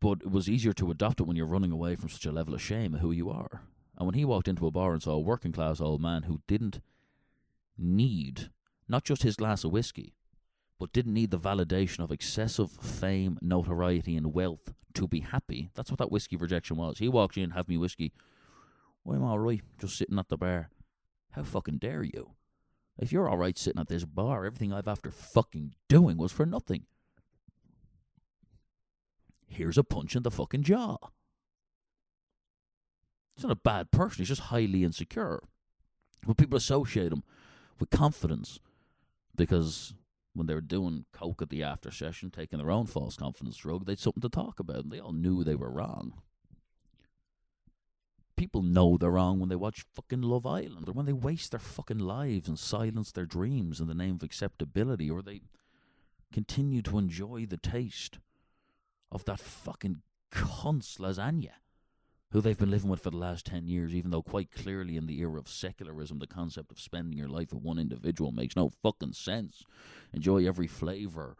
but 0.00 0.22
it 0.22 0.30
was 0.30 0.48
easier 0.48 0.72
to 0.74 0.90
adopt 0.90 1.20
it 1.20 1.26
when 1.26 1.36
you're 1.36 1.46
running 1.46 1.70
away 1.70 1.94
from 1.94 2.08
such 2.08 2.26
a 2.26 2.32
level 2.32 2.54
of 2.54 2.62
shame 2.62 2.94
of 2.94 3.00
who 3.00 3.12
you 3.12 3.30
are. 3.30 3.62
And 4.00 4.06
when 4.06 4.14
he 4.14 4.24
walked 4.24 4.48
into 4.48 4.66
a 4.66 4.70
bar 4.70 4.94
and 4.94 5.02
saw 5.02 5.12
a 5.12 5.20
working 5.20 5.52
class 5.52 5.78
old 5.78 6.00
man 6.00 6.22
who 6.22 6.40
didn't 6.48 6.80
need 7.76 8.48
not 8.88 9.04
just 9.04 9.24
his 9.24 9.36
glass 9.36 9.62
of 9.62 9.72
whiskey, 9.72 10.14
but 10.78 10.94
didn't 10.94 11.12
need 11.12 11.30
the 11.30 11.38
validation 11.38 12.02
of 12.02 12.10
excessive 12.10 12.70
fame, 12.70 13.36
notoriety, 13.42 14.16
and 14.16 14.32
wealth 14.32 14.72
to 14.94 15.06
be 15.06 15.20
happy. 15.20 15.68
That's 15.74 15.90
what 15.90 15.98
that 15.98 16.10
whiskey 16.10 16.36
rejection 16.36 16.78
was. 16.78 16.98
He 16.98 17.10
walked 17.10 17.36
in, 17.36 17.50
have 17.50 17.68
me 17.68 17.76
whiskey. 17.76 18.14
Well, 19.04 19.18
I'm 19.18 19.22
all 19.22 19.38
right, 19.38 19.60
just 19.78 19.98
sitting 19.98 20.18
at 20.18 20.30
the 20.30 20.38
bar. 20.38 20.70
How 21.32 21.42
fucking 21.42 21.76
dare 21.76 22.02
you? 22.02 22.30
If 22.98 23.12
you're 23.12 23.28
all 23.28 23.36
right 23.36 23.58
sitting 23.58 23.82
at 23.82 23.88
this 23.88 24.06
bar, 24.06 24.46
everything 24.46 24.72
I've 24.72 24.88
after 24.88 25.10
fucking 25.10 25.74
doing 25.90 26.16
was 26.16 26.32
for 26.32 26.46
nothing. 26.46 26.86
Here's 29.46 29.76
a 29.76 29.84
punch 29.84 30.16
in 30.16 30.22
the 30.22 30.30
fucking 30.30 30.62
jaw. 30.62 30.96
He's 33.40 33.46
not 33.46 33.52
a 33.56 33.56
bad 33.56 33.90
person, 33.90 34.18
he's 34.18 34.28
just 34.28 34.42
highly 34.42 34.84
insecure. 34.84 35.40
But 36.26 36.36
people 36.36 36.58
associate 36.58 37.10
him 37.10 37.22
with 37.78 37.88
confidence 37.88 38.60
because 39.34 39.94
when 40.34 40.46
they 40.46 40.52
were 40.52 40.60
doing 40.60 41.06
coke 41.14 41.40
at 41.40 41.48
the 41.48 41.62
after 41.62 41.90
session, 41.90 42.30
taking 42.30 42.58
their 42.58 42.70
own 42.70 42.84
false 42.84 43.16
confidence 43.16 43.56
drug, 43.56 43.86
they 43.86 43.92
had 43.92 43.98
something 43.98 44.20
to 44.20 44.28
talk 44.28 44.60
about, 44.60 44.84
and 44.84 44.92
they 44.92 45.00
all 45.00 45.14
knew 45.14 45.42
they 45.42 45.54
were 45.54 45.70
wrong 45.70 46.20
people 48.36 48.62
know 48.62 48.96
they're 48.96 49.10
wrong 49.10 49.38
when 49.38 49.50
they 49.50 49.56
watch 49.56 49.84
fucking 49.94 50.22
Love 50.22 50.46
Island 50.46 50.88
or 50.88 50.92
when 50.92 51.04
they 51.04 51.12
waste 51.12 51.50
their 51.50 51.60
fucking 51.60 51.98
lives 51.98 52.48
and 52.48 52.58
silence 52.58 53.12
their 53.12 53.26
dreams 53.26 53.80
in 53.80 53.86
the 53.86 53.94
name 53.94 54.14
of 54.14 54.22
acceptability 54.22 55.10
or 55.10 55.20
they 55.20 55.42
continue 56.32 56.80
to 56.80 56.96
enjoy 56.96 57.44
the 57.44 57.58
taste 57.58 58.18
of 59.12 59.26
that 59.26 59.40
fucking 59.40 60.00
cunt's 60.30 60.96
lasagna 60.96 61.59
who 62.32 62.40
they've 62.40 62.58
been 62.58 62.70
living 62.70 62.88
with 62.88 63.02
for 63.02 63.10
the 63.10 63.16
last 63.16 63.46
10 63.46 63.66
years, 63.66 63.94
even 63.94 64.10
though 64.10 64.22
quite 64.22 64.52
clearly 64.52 64.96
in 64.96 65.06
the 65.06 65.20
era 65.20 65.38
of 65.38 65.48
secularism, 65.48 66.18
the 66.18 66.26
concept 66.26 66.70
of 66.70 66.80
spending 66.80 67.18
your 67.18 67.28
life 67.28 67.52
with 67.52 67.62
one 67.62 67.78
individual 67.78 68.30
makes 68.30 68.56
no 68.56 68.70
fucking 68.82 69.12
sense. 69.12 69.64
Enjoy 70.12 70.46
every 70.46 70.66
flavour, 70.66 71.36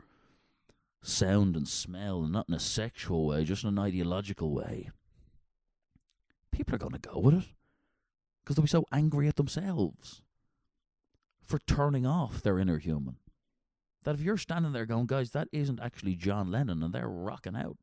sound, 1.02 1.56
and 1.56 1.68
smell, 1.68 2.22
and 2.22 2.32
not 2.32 2.48
in 2.48 2.54
a 2.54 2.60
sexual 2.60 3.26
way, 3.26 3.44
just 3.44 3.62
in 3.62 3.68
an 3.68 3.78
ideological 3.78 4.52
way 4.52 4.90
people 6.60 6.74
are 6.74 6.78
going 6.78 6.92
to 6.92 7.08
go 7.08 7.18
with 7.18 7.34
it 7.34 7.44
because 8.42 8.56
they'll 8.56 8.64
be 8.64 8.68
so 8.68 8.84
angry 8.92 9.28
at 9.28 9.36
themselves 9.36 10.20
for 11.42 11.58
turning 11.58 12.06
off 12.06 12.42
their 12.42 12.58
inner 12.58 12.78
human. 12.78 13.16
That 14.04 14.14
if 14.14 14.20
you're 14.20 14.36
standing 14.36 14.72
there 14.72 14.86
going, 14.86 15.06
guys, 15.06 15.30
that 15.30 15.48
isn't 15.52 15.80
actually 15.80 16.16
John 16.16 16.50
Lennon, 16.50 16.82
and 16.82 16.92
they're 16.92 17.08
rocking 17.08 17.56
out, 17.56 17.76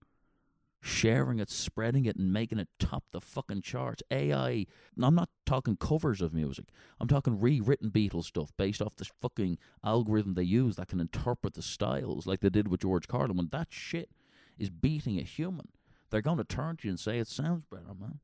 sharing 0.82 1.40
it, 1.40 1.50
spreading 1.50 2.06
it, 2.06 2.16
and 2.16 2.32
making 2.32 2.60
it 2.60 2.70
top 2.80 3.04
the 3.12 3.22
fucking 3.22 3.62
charts. 3.62 4.04
AI. 4.12 4.66
I'm 5.02 5.16
not 5.16 5.30
talking 5.46 5.76
covers 5.76 6.22
of 6.22 6.34
music. 6.34 6.66
I'm 7.00 7.08
talking 7.08 7.40
rewritten 7.40 7.90
Beatles 7.90 8.26
stuff 8.26 8.52
based 8.58 8.82
off 8.82 8.96
this 8.96 9.12
fucking 9.22 9.58
algorithm 9.84 10.34
they 10.36 10.44
use 10.44 10.76
that 10.76 10.88
can 10.88 11.00
interpret 11.00 11.54
the 11.54 11.62
styles 11.62 12.28
like 12.28 12.42
they 12.42 12.50
did 12.50 12.68
with 12.68 12.82
George 12.82 13.08
Carlin. 13.08 13.38
When 13.38 13.50
that 13.52 13.68
shit 13.70 14.12
is 14.58 14.70
beating 14.70 15.20
a 15.20 15.24
human, 15.24 15.70
they're 16.10 16.22
going 16.22 16.38
to 16.38 16.44
turn 16.44 16.78
to 16.78 16.88
you 16.88 16.92
and 16.92 17.00
say 17.00 17.20
it 17.20 17.28
sounds 17.28 17.64
better, 17.70 17.94
man. 18.00 18.20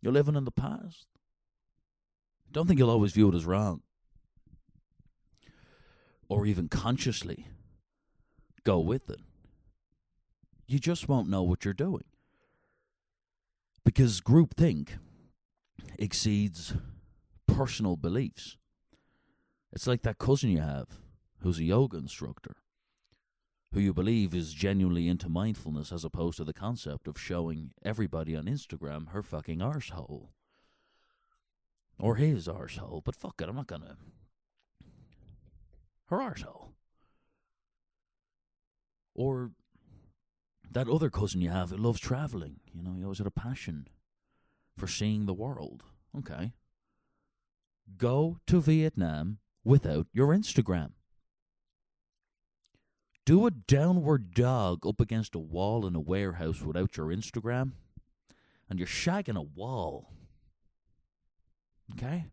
You're 0.00 0.12
living 0.12 0.36
in 0.36 0.44
the 0.44 0.50
past. 0.50 1.06
Don't 2.50 2.66
think 2.66 2.78
you'll 2.78 2.90
always 2.90 3.12
view 3.12 3.28
it 3.28 3.34
as 3.34 3.46
wrong. 3.46 3.82
Or 6.28 6.46
even 6.46 6.68
consciously 6.68 7.46
go 8.64 8.78
with 8.78 9.08
it. 9.08 9.20
You 10.66 10.78
just 10.78 11.08
won't 11.08 11.28
know 11.28 11.42
what 11.42 11.64
you're 11.64 11.74
doing. 11.74 12.04
Because 13.84 14.20
groupthink 14.20 14.90
exceeds 15.98 16.74
personal 17.46 17.96
beliefs. 17.96 18.56
It's 19.72 19.86
like 19.86 20.02
that 20.02 20.18
cousin 20.18 20.50
you 20.50 20.60
have 20.60 20.86
who's 21.40 21.58
a 21.58 21.64
yoga 21.64 21.98
instructor 21.98 22.56
who 23.72 23.80
you 23.80 23.94
believe 23.94 24.34
is 24.34 24.52
genuinely 24.52 25.08
into 25.08 25.28
mindfulness 25.28 25.92
as 25.92 26.04
opposed 26.04 26.36
to 26.36 26.44
the 26.44 26.52
concept 26.52 27.08
of 27.08 27.18
showing 27.18 27.72
everybody 27.82 28.36
on 28.36 28.44
Instagram 28.44 29.08
her 29.08 29.22
fucking 29.22 29.60
arsehole. 29.60 30.28
Or 31.98 32.16
his 32.16 32.48
arsehole, 32.48 33.02
but 33.04 33.16
fuck 33.16 33.40
it, 33.40 33.48
I'm 33.48 33.56
not 33.56 33.66
gonna. 33.66 33.96
Her 36.06 36.18
arsehole. 36.18 36.72
Or 39.14 39.52
that 40.72 40.88
other 40.88 41.10
cousin 41.10 41.40
you 41.40 41.50
have 41.50 41.70
who 41.70 41.76
loves 41.76 42.00
travelling. 42.00 42.60
You 42.74 42.82
know, 42.82 42.94
he 42.94 43.02
always 43.02 43.18
had 43.18 43.26
a 43.26 43.30
passion 43.30 43.88
for 44.76 44.86
seeing 44.86 45.26
the 45.26 45.34
world. 45.34 45.84
Okay. 46.16 46.52
Go 47.96 48.38
to 48.46 48.60
Vietnam 48.60 49.38
without 49.64 50.06
your 50.12 50.28
Instagram. 50.28 50.92
Do 53.24 53.46
a 53.46 53.50
downward 53.50 54.34
dog 54.34 54.86
up 54.86 55.00
against 55.00 55.34
a 55.34 55.38
wall 55.38 55.86
in 55.86 55.94
a 55.94 56.00
warehouse 56.00 56.60
without 56.60 56.96
your 56.96 57.06
Instagram, 57.06 57.72
and 58.68 58.80
you're 58.80 58.88
shagging 58.88 59.36
a 59.36 59.42
wall. 59.42 60.10
Okay? 61.92 62.24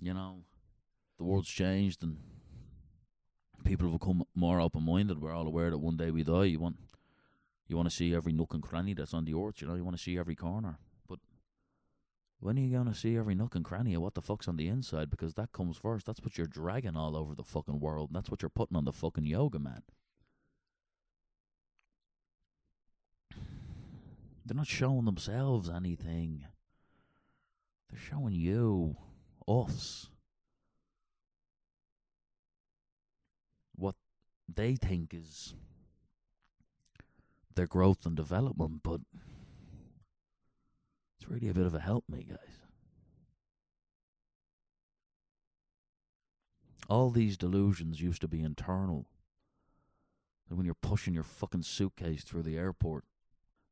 You 0.00 0.14
know, 0.14 0.44
the 1.18 1.24
world's 1.24 1.50
changed 1.50 2.02
and 2.02 2.16
people 3.70 3.88
have 3.88 4.00
become 4.00 4.24
more 4.34 4.60
open 4.60 4.84
minded. 4.84 5.22
We're 5.22 5.32
all 5.32 5.46
aware 5.46 5.70
that 5.70 5.78
one 5.78 5.96
day 5.96 6.10
we 6.10 6.24
die. 6.24 6.44
You 6.44 6.58
want 6.58 6.76
you 7.68 7.76
want 7.76 7.88
to 7.88 7.94
see 7.94 8.12
every 8.12 8.32
nook 8.32 8.52
and 8.52 8.62
cranny 8.62 8.94
that's 8.94 9.14
on 9.14 9.24
the 9.24 9.34
earth, 9.34 9.60
you 9.60 9.68
know, 9.68 9.76
you 9.76 9.84
want 9.84 9.96
to 9.96 10.02
see 10.02 10.18
every 10.18 10.34
corner. 10.34 10.80
But 11.08 11.20
when 12.40 12.58
are 12.58 12.62
you 12.62 12.72
going 12.72 12.92
to 12.92 12.98
see 12.98 13.16
every 13.16 13.36
nook 13.36 13.54
and 13.54 13.64
cranny 13.64 13.94
of 13.94 14.02
what 14.02 14.14
the 14.14 14.22
fuck's 14.22 14.48
on 14.48 14.56
the 14.56 14.66
inside? 14.66 15.08
Because 15.08 15.34
that 15.34 15.52
comes 15.52 15.76
first. 15.76 16.04
That's 16.04 16.20
what 16.20 16.36
you're 16.36 16.48
dragging 16.48 16.96
all 16.96 17.16
over 17.16 17.36
the 17.36 17.44
fucking 17.44 17.78
world. 17.78 18.10
And 18.10 18.16
that's 18.16 18.28
what 18.28 18.42
you're 18.42 18.48
putting 18.48 18.76
on 18.76 18.86
the 18.86 18.92
fucking 18.92 19.24
yoga 19.24 19.60
mat. 19.60 19.84
They're 24.44 24.56
not 24.56 24.66
showing 24.66 25.04
themselves 25.04 25.70
anything. 25.70 26.46
They're 27.88 28.00
showing 28.00 28.34
you, 28.34 28.96
us, 29.46 30.09
they 34.56 34.76
think 34.76 35.14
is 35.14 35.54
their 37.54 37.66
growth 37.66 38.06
and 38.06 38.16
development, 38.16 38.80
but 38.82 39.00
it's 41.18 41.28
really 41.28 41.48
a 41.48 41.54
bit 41.54 41.66
of 41.66 41.74
a 41.74 41.80
help 41.80 42.04
me, 42.08 42.26
guys. 42.28 42.60
All 46.88 47.10
these 47.10 47.36
delusions 47.36 48.00
used 48.00 48.20
to 48.22 48.28
be 48.28 48.42
internal. 48.42 49.06
And 50.48 50.56
when 50.56 50.66
you're 50.66 50.74
pushing 50.74 51.14
your 51.14 51.22
fucking 51.22 51.62
suitcase 51.62 52.24
through 52.24 52.42
the 52.42 52.56
airport, 52.56 53.04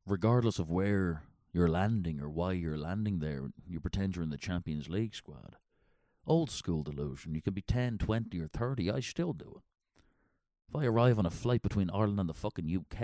regardless 0.05 0.59
of 0.59 0.69
where 0.69 1.23
you're 1.51 1.67
landing 1.67 2.21
or 2.21 2.29
why 2.29 2.53
you're 2.53 2.77
landing 2.77 3.19
there, 3.19 3.49
you 3.67 3.81
pretend 3.81 4.15
you're 4.15 4.23
in 4.23 4.29
the 4.29 4.37
Champions 4.37 4.87
League 4.87 5.15
squad. 5.15 5.57
Old 6.25 6.49
school 6.51 6.83
delusion. 6.83 7.35
You 7.35 7.41
can 7.41 7.53
be 7.53 7.61
10, 7.61 7.97
20, 7.97 8.39
or 8.39 8.47
30. 8.47 8.91
I 8.91 8.99
still 8.99 9.33
do 9.33 9.55
it. 9.57 9.63
If 10.69 10.75
I 10.75 10.85
arrive 10.85 11.17
on 11.17 11.25
a 11.25 11.31
flight 11.31 11.63
between 11.63 11.89
Ireland 11.89 12.19
and 12.19 12.29
the 12.29 12.33
fucking 12.33 12.69
UK, 12.69 13.01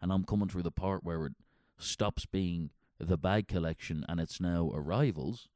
and 0.00 0.12
I'm 0.12 0.24
coming 0.24 0.48
through 0.48 0.62
the 0.62 0.70
part 0.70 1.02
where 1.02 1.26
it 1.26 1.32
stops 1.76 2.26
being 2.26 2.70
the 2.98 3.18
bag 3.18 3.48
collection 3.48 4.04
and 4.08 4.20
it's 4.20 4.40
now 4.40 4.70
arrivals, 4.72 5.48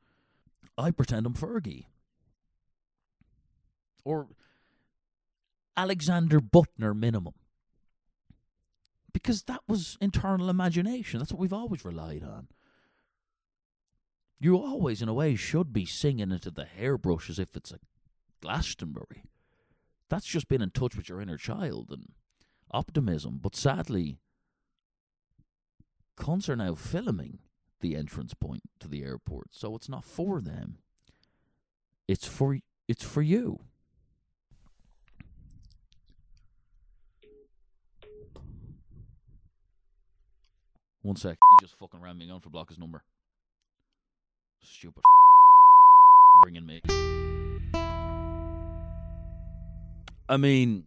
I 0.77 0.91
pretend 0.91 1.25
I'm 1.25 1.35
Fergie. 1.35 1.85
Or 4.05 4.27
Alexander 5.77 6.41
Büttner 6.41 6.97
minimum. 6.99 7.35
Because 9.13 9.45
that 9.45 9.61
was 9.69 9.97
internal 10.01 10.51
imagination. 10.51 11.21
That's 11.21 11.33
what 11.33 11.41
we've 11.41 11.53
always 11.53 11.85
relied 11.85 12.25
on. 12.25 12.49
You 14.41 14.57
always, 14.57 15.01
in 15.01 15.09
a 15.09 15.15
way, 15.15 15.37
should 15.37 15.73
be 15.73 15.87
singing 15.87 16.33
into 16.33 16.51
the 16.51 16.65
hairbrush 16.65 17.31
as 17.31 17.39
if 17.39 17.57
it's 17.57 17.71
a 17.71 17.79
Glastonbury. 18.43 19.23
That's 20.09 20.27
just 20.27 20.49
being 20.49 20.63
in 20.63 20.71
touch 20.71 20.97
with 20.97 21.09
your 21.09 21.21
inner 21.21 21.37
child 21.37 21.89
and 21.91 22.09
optimism. 22.71 23.41
But 23.43 23.57
sadly, 23.57 24.19
cunts 26.19 26.49
are 26.49 26.57
now 26.57 26.75
filming 26.75 27.39
the 27.81 27.97
entrance 27.97 28.35
point 28.35 28.63
to 28.81 28.89
the 28.89 29.03
airport, 29.03 29.49
so 29.53 29.75
it's 29.75 29.89
not 29.89 30.05
for 30.05 30.41
them. 30.41 30.79
It's 32.09 32.27
for 32.27 32.59
it's 32.89 33.05
for 33.05 33.23
you. 33.23 33.59
One 41.03 41.17
sec. 41.17 41.39
He 41.51 41.65
just 41.65 41.79
fucking 41.79 42.01
ran 42.01 42.19
me 42.19 42.31
on 42.31 42.41
for 42.41 42.51
block 42.51 42.69
his 42.69 42.79
number. 42.79 43.05
Stupid 44.61 45.05
ringing 46.45 46.67
me. 46.67 47.36
I 50.29 50.37
mean, 50.37 50.87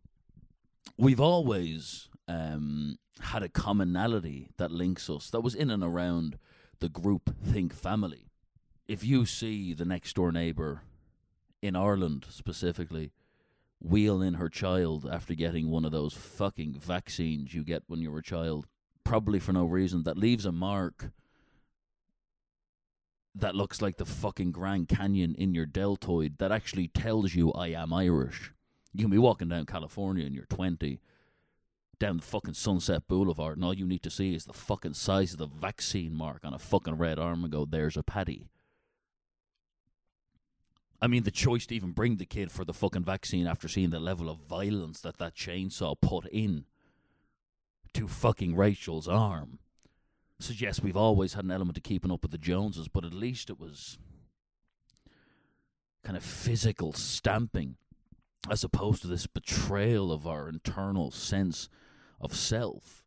we've 0.97 1.21
always 1.21 2.10
um, 2.28 2.97
had 3.21 3.41
a 3.41 3.49
commonality 3.49 4.49
that 4.58 4.71
links 4.71 5.10
us 5.10 5.30
that 5.30 5.41
was 5.41 5.56
in 5.56 5.69
and 5.69 5.84
around 5.84 6.38
the 6.80 6.89
group 6.89 7.34
think 7.41 7.73
family. 7.73 8.28
If 8.88 9.04
you 9.04 9.25
see 9.25 9.73
the 9.73 9.86
next 9.86 10.13
door 10.15 10.32
neighbour 10.32 10.82
in 11.62 11.75
Ireland 11.75 12.25
specifically 12.30 13.12
wheel 13.82 14.21
in 14.21 14.34
her 14.34 14.49
child 14.49 15.08
after 15.10 15.34
getting 15.34 15.69
one 15.69 15.86
of 15.86 15.93
those 15.93 16.13
fucking 16.13 16.73
vaccines 16.78 17.54
you 17.54 17.63
get 17.63 17.84
when 17.88 18.02
you're 18.02 18.17
a 18.17 18.23
child, 18.23 18.67
probably 19.06 19.39
for 19.39 19.54
no 19.54 19.65
reason, 19.65 20.04
that 20.04 20.17
leaves 20.17 20.45
a 20.45 20.52
mark 20.52 21.12
that 23.34 23.56
looks 23.56 23.82
like 23.82 23.95
the 23.95 24.06
fucking 24.06 24.52
Grand 24.52 24.89
Canyon 24.89 25.34
in 25.38 25.54
your 25.54 25.65
deltoid 25.65 26.39
that 26.39 26.52
actually 26.52 26.89
tells 26.89 27.36
you 27.36 27.54
I 27.54 27.67
am 27.69 27.93
Irish. 27.93 28.52
You 28.93 29.04
can 29.04 29.12
be 29.12 29.17
walking 29.17 29.49
down 29.49 29.65
California 29.65 30.25
and 30.25 30.34
you're 30.34 30.45
20 30.45 30.99
down 31.99 32.17
the 32.17 32.23
fucking 32.23 32.54
Sunset 32.54 33.08
Boulevard, 33.08 33.58
and 33.58 33.65
all 33.65 33.73
you 33.73 33.86
need 33.86 34.04
to 34.04 34.10
see 34.10 34.34
is 34.34 34.45
the 34.45 34.54
fucking 34.54 34.93
size 34.93 35.34
of 35.34 35.39
the 35.39 35.47
vaccine 35.47 36.13
mark 36.13 36.45
on 36.45 36.54
a 36.54 36.60
fucking 36.60 36.95
red 36.95 37.19
arm 37.19 37.43
and 37.43 37.52
go, 37.52 37.65
there's 37.65 37.97
a 37.97 38.04
paddy. 38.04 38.47
I 41.02 41.08
mean, 41.08 41.23
the 41.23 41.32
choice 41.32 41.65
to 41.67 41.75
even 41.75 41.91
bring 41.91 42.17
the 42.17 42.25
kid 42.25 42.52
for 42.52 42.65
the 42.65 42.73
fucking 42.73 43.04
vaccine 43.04 43.47
after 43.47 43.67
seeing 43.67 43.89
the 43.89 43.99
level 43.99 44.30
of 44.30 44.38
violence 44.38 45.02
that 45.02 45.17
that 45.17 45.36
chainsaw 45.36 45.95
put 45.99 46.25
in 46.28 46.65
to 47.93 48.08
fucking 48.08 48.56
Rachel's 48.56 49.08
arm 49.08 49.60
suggests 50.39 50.82
we've 50.82 50.97
always 50.97 51.34
had 51.34 51.43
an 51.43 51.52
element 51.52 51.78
of 51.78 51.84
keeping 51.84 52.12
up 52.12 52.21
with 52.21 52.32
the 52.32 52.38
Joneses, 52.38 52.88
but 52.88 53.06
at 53.06 53.13
least 53.13 53.49
it 53.49 53.60
was 53.60 53.97
kind 56.04 56.15
of 56.15 56.23
physical 56.23 56.93
stamping 56.93 57.75
as 58.49 58.63
opposed 58.63 59.02
to 59.02 59.08
this 59.08 59.28
betrayal 59.28 60.12
of 60.12 60.28
our 60.28 60.47
internal 60.47 61.12
sense 61.12 61.69
of 62.21 62.36
self. 62.36 63.04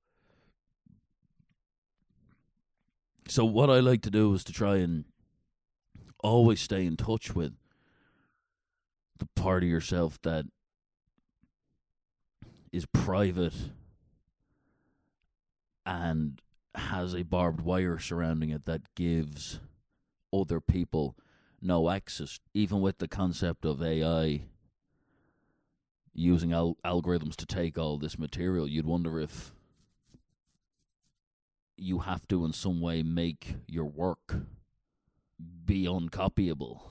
So, 3.28 3.44
what 3.44 3.70
I 3.70 3.80
like 3.80 4.02
to 4.02 4.10
do 4.10 4.34
is 4.34 4.44
to 4.44 4.52
try 4.52 4.76
and 4.76 5.04
always 6.22 6.60
stay 6.60 6.84
in 6.84 6.96
touch 6.96 7.34
with 7.34 7.54
the 9.18 9.28
part 9.36 9.62
of 9.62 9.68
yourself 9.68 10.20
that 10.22 10.46
is 12.72 12.86
private 12.86 13.54
and 15.84 16.40
has 16.74 17.14
a 17.14 17.22
barbed 17.22 17.60
wire 17.60 17.98
surrounding 17.98 18.50
it 18.50 18.64
that 18.64 18.94
gives 18.94 19.60
other 20.32 20.60
people 20.60 21.16
no 21.60 21.90
access, 21.90 22.40
even 22.54 22.80
with 22.80 22.98
the 22.98 23.08
concept 23.08 23.64
of 23.64 23.82
AI 23.82 24.42
using 26.14 26.52
al- 26.52 26.76
algorithms 26.84 27.36
to 27.36 27.46
take 27.46 27.78
all 27.78 27.98
this 27.98 28.18
material, 28.18 28.68
you'd 28.68 28.86
wonder 28.86 29.18
if 29.18 29.52
you 31.76 32.00
have 32.00 32.26
to, 32.28 32.44
in 32.44 32.52
some 32.52 32.80
way, 32.80 33.02
make 33.02 33.56
your 33.66 33.86
work 33.86 34.36
be 35.64 35.84
uncopyable 35.84 36.82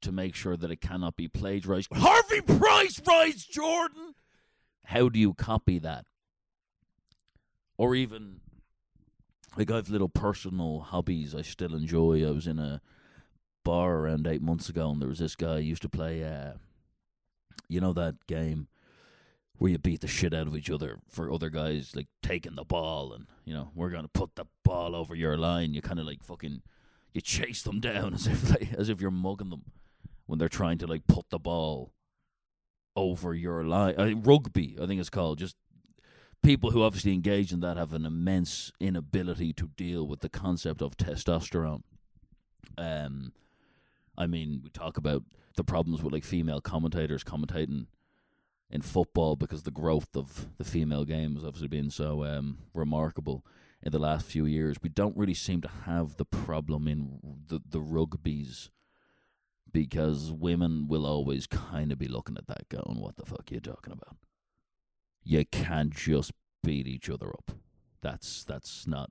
to 0.00 0.12
make 0.12 0.34
sure 0.34 0.56
that 0.56 0.70
it 0.70 0.80
cannot 0.80 1.16
be 1.16 1.28
plagiarized. 1.28 1.88
Harvey 1.92 2.40
Price 2.40 3.00
writes 3.06 3.44
Jordan. 3.44 4.14
How 4.84 5.08
do 5.08 5.18
you 5.18 5.34
copy 5.34 5.78
that? 5.80 6.04
Or 7.76 7.94
even 7.94 8.40
like 9.56 9.70
I've 9.70 9.88
little 9.88 10.08
personal 10.08 10.80
hobbies 10.80 11.34
I 11.34 11.42
still 11.42 11.74
enjoy. 11.74 12.26
I 12.26 12.30
was 12.30 12.46
in 12.46 12.58
a 12.58 12.80
bar 13.64 13.96
around 13.96 14.26
eight 14.26 14.42
months 14.42 14.68
ago, 14.68 14.90
and 14.90 15.00
there 15.00 15.08
was 15.08 15.18
this 15.18 15.34
guy 15.34 15.56
who 15.56 15.62
used 15.62 15.82
to 15.82 15.88
play. 15.88 16.22
Uh, 16.22 16.52
you 17.68 17.80
know 17.80 17.92
that 17.92 18.26
game 18.26 18.68
where 19.58 19.70
you 19.70 19.78
beat 19.78 20.00
the 20.00 20.08
shit 20.08 20.34
out 20.34 20.46
of 20.46 20.56
each 20.56 20.70
other 20.70 20.98
for 21.08 21.32
other 21.32 21.48
guys 21.48 21.96
like 21.96 22.08
taking 22.22 22.56
the 22.56 22.64
ball 22.64 23.12
and 23.12 23.26
you 23.44 23.54
know 23.54 23.70
we're 23.74 23.90
gonna 23.90 24.08
put 24.08 24.34
the 24.36 24.44
ball 24.64 24.94
over 24.94 25.14
your 25.14 25.36
line. 25.36 25.74
You 25.74 25.82
kind 25.82 26.00
of 26.00 26.06
like 26.06 26.22
fucking 26.22 26.62
you 27.12 27.20
chase 27.20 27.62
them 27.62 27.80
down 27.80 28.14
as 28.14 28.26
if 28.26 28.50
like 28.50 28.72
as 28.74 28.88
if 28.88 29.00
you're 29.00 29.10
mugging 29.10 29.50
them 29.50 29.64
when 30.26 30.38
they're 30.38 30.48
trying 30.48 30.78
to 30.78 30.86
like 30.86 31.06
put 31.06 31.30
the 31.30 31.38
ball 31.38 31.92
over 32.94 33.34
your 33.34 33.64
line. 33.64 34.22
Rugby, 34.24 34.76
I 34.80 34.86
think 34.86 35.00
it's 35.00 35.10
called. 35.10 35.38
Just 35.38 35.56
people 36.42 36.70
who 36.70 36.82
obviously 36.82 37.12
engage 37.12 37.52
in 37.52 37.60
that 37.60 37.76
have 37.76 37.92
an 37.92 38.06
immense 38.06 38.72
inability 38.80 39.52
to 39.54 39.68
deal 39.76 40.06
with 40.06 40.20
the 40.20 40.28
concept 40.28 40.82
of 40.82 40.96
testosterone. 40.96 41.82
Um, 42.78 43.32
I 44.16 44.26
mean, 44.26 44.60
we 44.62 44.70
talk 44.70 44.96
about 44.96 45.22
the 45.56 45.64
problems 45.64 46.02
with 46.02 46.12
like 46.12 46.24
female 46.24 46.60
commentators 46.60 47.24
commentating 47.24 47.86
in 48.70 48.82
football 48.82 49.36
because 49.36 49.62
the 49.62 49.70
growth 49.70 50.16
of 50.16 50.48
the 50.58 50.64
female 50.64 51.04
game 51.04 51.34
has 51.34 51.44
obviously 51.44 51.68
been 51.68 51.90
so 51.90 52.24
um, 52.24 52.58
remarkable 52.74 53.44
in 53.82 53.92
the 53.92 53.98
last 53.98 54.26
few 54.26 54.46
years. 54.46 54.76
We 54.82 54.88
don't 54.88 55.16
really 55.16 55.34
seem 55.34 55.60
to 55.62 55.70
have 55.84 56.16
the 56.16 56.24
problem 56.24 56.88
in 56.88 57.20
the 57.48 57.60
the 57.68 57.80
rugbies 57.80 58.70
because 59.72 60.32
women 60.32 60.88
will 60.88 61.06
always 61.06 61.46
kind 61.46 61.92
of 61.92 61.98
be 61.98 62.08
looking 62.08 62.36
at 62.36 62.46
that 62.48 62.68
going, 62.68 63.00
"What 63.00 63.16
the 63.16 63.26
fuck 63.26 63.50
are 63.50 63.54
you 63.54 63.60
talking 63.60 63.92
about? 63.92 64.16
You 65.22 65.44
can't 65.44 65.94
just 65.94 66.32
beat 66.62 66.86
each 66.86 67.08
other 67.10 67.28
up. 67.28 67.52
That's 68.00 68.44
that's 68.44 68.86
not 68.86 69.10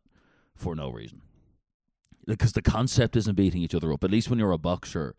for 0.55 0.75
no 0.75 0.89
reason." 0.89 1.21
Because 2.27 2.53
the 2.53 2.61
concept 2.61 3.15
isn't 3.15 3.35
beating 3.35 3.61
each 3.61 3.75
other 3.75 3.93
up. 3.93 4.03
At 4.03 4.11
least 4.11 4.29
when 4.29 4.39
you're 4.39 4.51
a 4.51 4.57
boxer, 4.57 5.15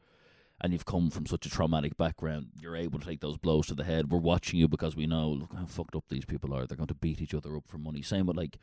and 0.61 0.73
you've 0.73 0.87
come 0.87 1.11
from 1.11 1.27
such 1.27 1.47
a 1.47 1.51
traumatic 1.51 1.97
background, 1.97 2.49
you're 2.61 2.77
able 2.77 2.99
to 2.99 3.07
take 3.07 3.21
those 3.21 3.37
blows 3.37 3.67
to 3.67 3.75
the 3.75 3.85
head. 3.85 4.11
We're 4.11 4.19
watching 4.19 4.59
you 4.59 4.69
because 4.69 4.97
we 4.97 5.07
know 5.07 5.29
look 5.29 5.55
how 5.55 5.67
fucked 5.67 5.95
up 5.95 6.05
these 6.09 6.25
people 6.25 6.55
are. 6.55 6.67
They're 6.67 6.77
going 6.77 6.87
to 6.89 6.95
beat 6.95 7.21
each 7.21 7.35
other 7.35 7.57
up 7.57 7.65
for 7.67 7.79
money. 7.79 8.03
Same 8.03 8.27
with 8.27 8.37
like 8.37 8.59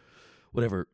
whatever 0.51 0.87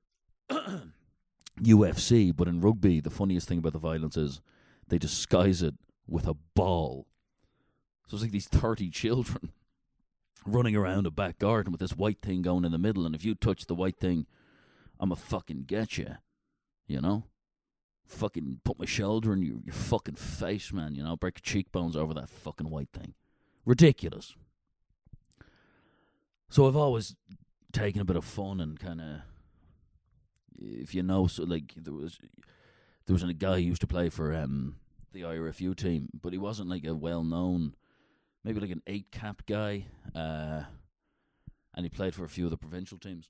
UFC, 1.62 2.36
but 2.36 2.48
in 2.48 2.62
rugby, 2.62 3.00
the 3.00 3.10
funniest 3.10 3.48
thing 3.48 3.60
about 3.60 3.74
the 3.74 3.80
violence 3.80 4.18
is 4.18 4.42
they 4.88 4.98
disguise 4.98 5.62
it 5.62 5.76
with 6.08 6.28
a 6.28 6.36
ball. 6.56 7.08
So 8.08 8.16
it's 8.16 8.24
like 8.24 8.32
these 8.32 8.48
thirty 8.48 8.90
children 8.90 9.54
running 10.46 10.76
around 10.76 11.08
a 11.08 11.12
back 11.12 11.40
garden 11.40 11.72
with 11.72 11.80
this 11.80 11.96
white 11.96 12.22
thing 12.22 12.42
going 12.42 12.66
in 12.66 12.72
the 12.72 12.78
middle, 12.78 13.06
and 13.06 13.16
if 13.16 13.24
you 13.24 13.36
touch 13.36 13.68
the 13.68 13.76
white 13.76 14.00
thing, 14.00 14.26
I'm 15.00 15.12
a 15.12 15.16
fucking 15.16 15.64
get 15.66 15.98
you. 15.98 16.18
You 16.88 17.00
know, 17.02 17.26
fucking 18.10 18.62
put 18.64 18.80
my 18.80 18.86
shoulder 18.86 19.34
in 19.34 19.42
your, 19.42 19.58
your 19.64 19.74
fucking 19.74 20.16
face, 20.16 20.74
man. 20.74 20.96
You 20.96 21.04
know, 21.04 21.16
break 21.16 21.38
your 21.38 21.54
cheekbones 21.54 21.96
over 21.96 22.14
that 22.16 22.30
fucking 22.30 22.70
white 22.70 22.90
thing. 22.92 23.14
Ridiculous. 23.66 24.36
So 26.50 26.68
I've 26.68 26.76
always 26.76 27.16
taken 27.72 28.02
a 28.02 28.06
bit 28.06 28.16
of 28.16 28.26
fun 28.26 28.60
and 28.60 28.80
kind 28.80 29.00
of, 29.00 29.08
if 30.58 30.96
you 30.96 31.04
know, 31.04 31.28
so 31.28 31.44
like 31.44 31.74
there 31.78 31.94
was, 31.94 32.20
there 33.06 33.14
was 33.14 33.24
a 33.24 33.34
guy 33.34 33.56
who 33.56 33.62
used 33.62 33.82
to 33.82 33.88
play 33.88 34.10
for 34.10 34.34
um 34.34 34.76
the 35.14 35.22
IRFU 35.22 35.76
team, 35.76 36.10
but 36.20 36.34
he 36.34 36.40
wasn't 36.40 36.70
like 36.70 36.86
a 36.86 36.96
well 36.96 37.24
known, 37.24 37.76
maybe 38.44 38.60
like 38.60 38.72
an 38.72 38.84
eight 38.88 39.12
cap 39.12 39.44
guy, 39.48 39.86
uh, 40.16 40.64
and 41.76 41.86
he 41.86 41.90
played 41.90 42.16
for 42.16 42.26
a 42.26 42.30
few 42.30 42.46
of 42.46 42.52
the 42.52 42.58
provincial 42.58 42.98
teams. 42.98 43.30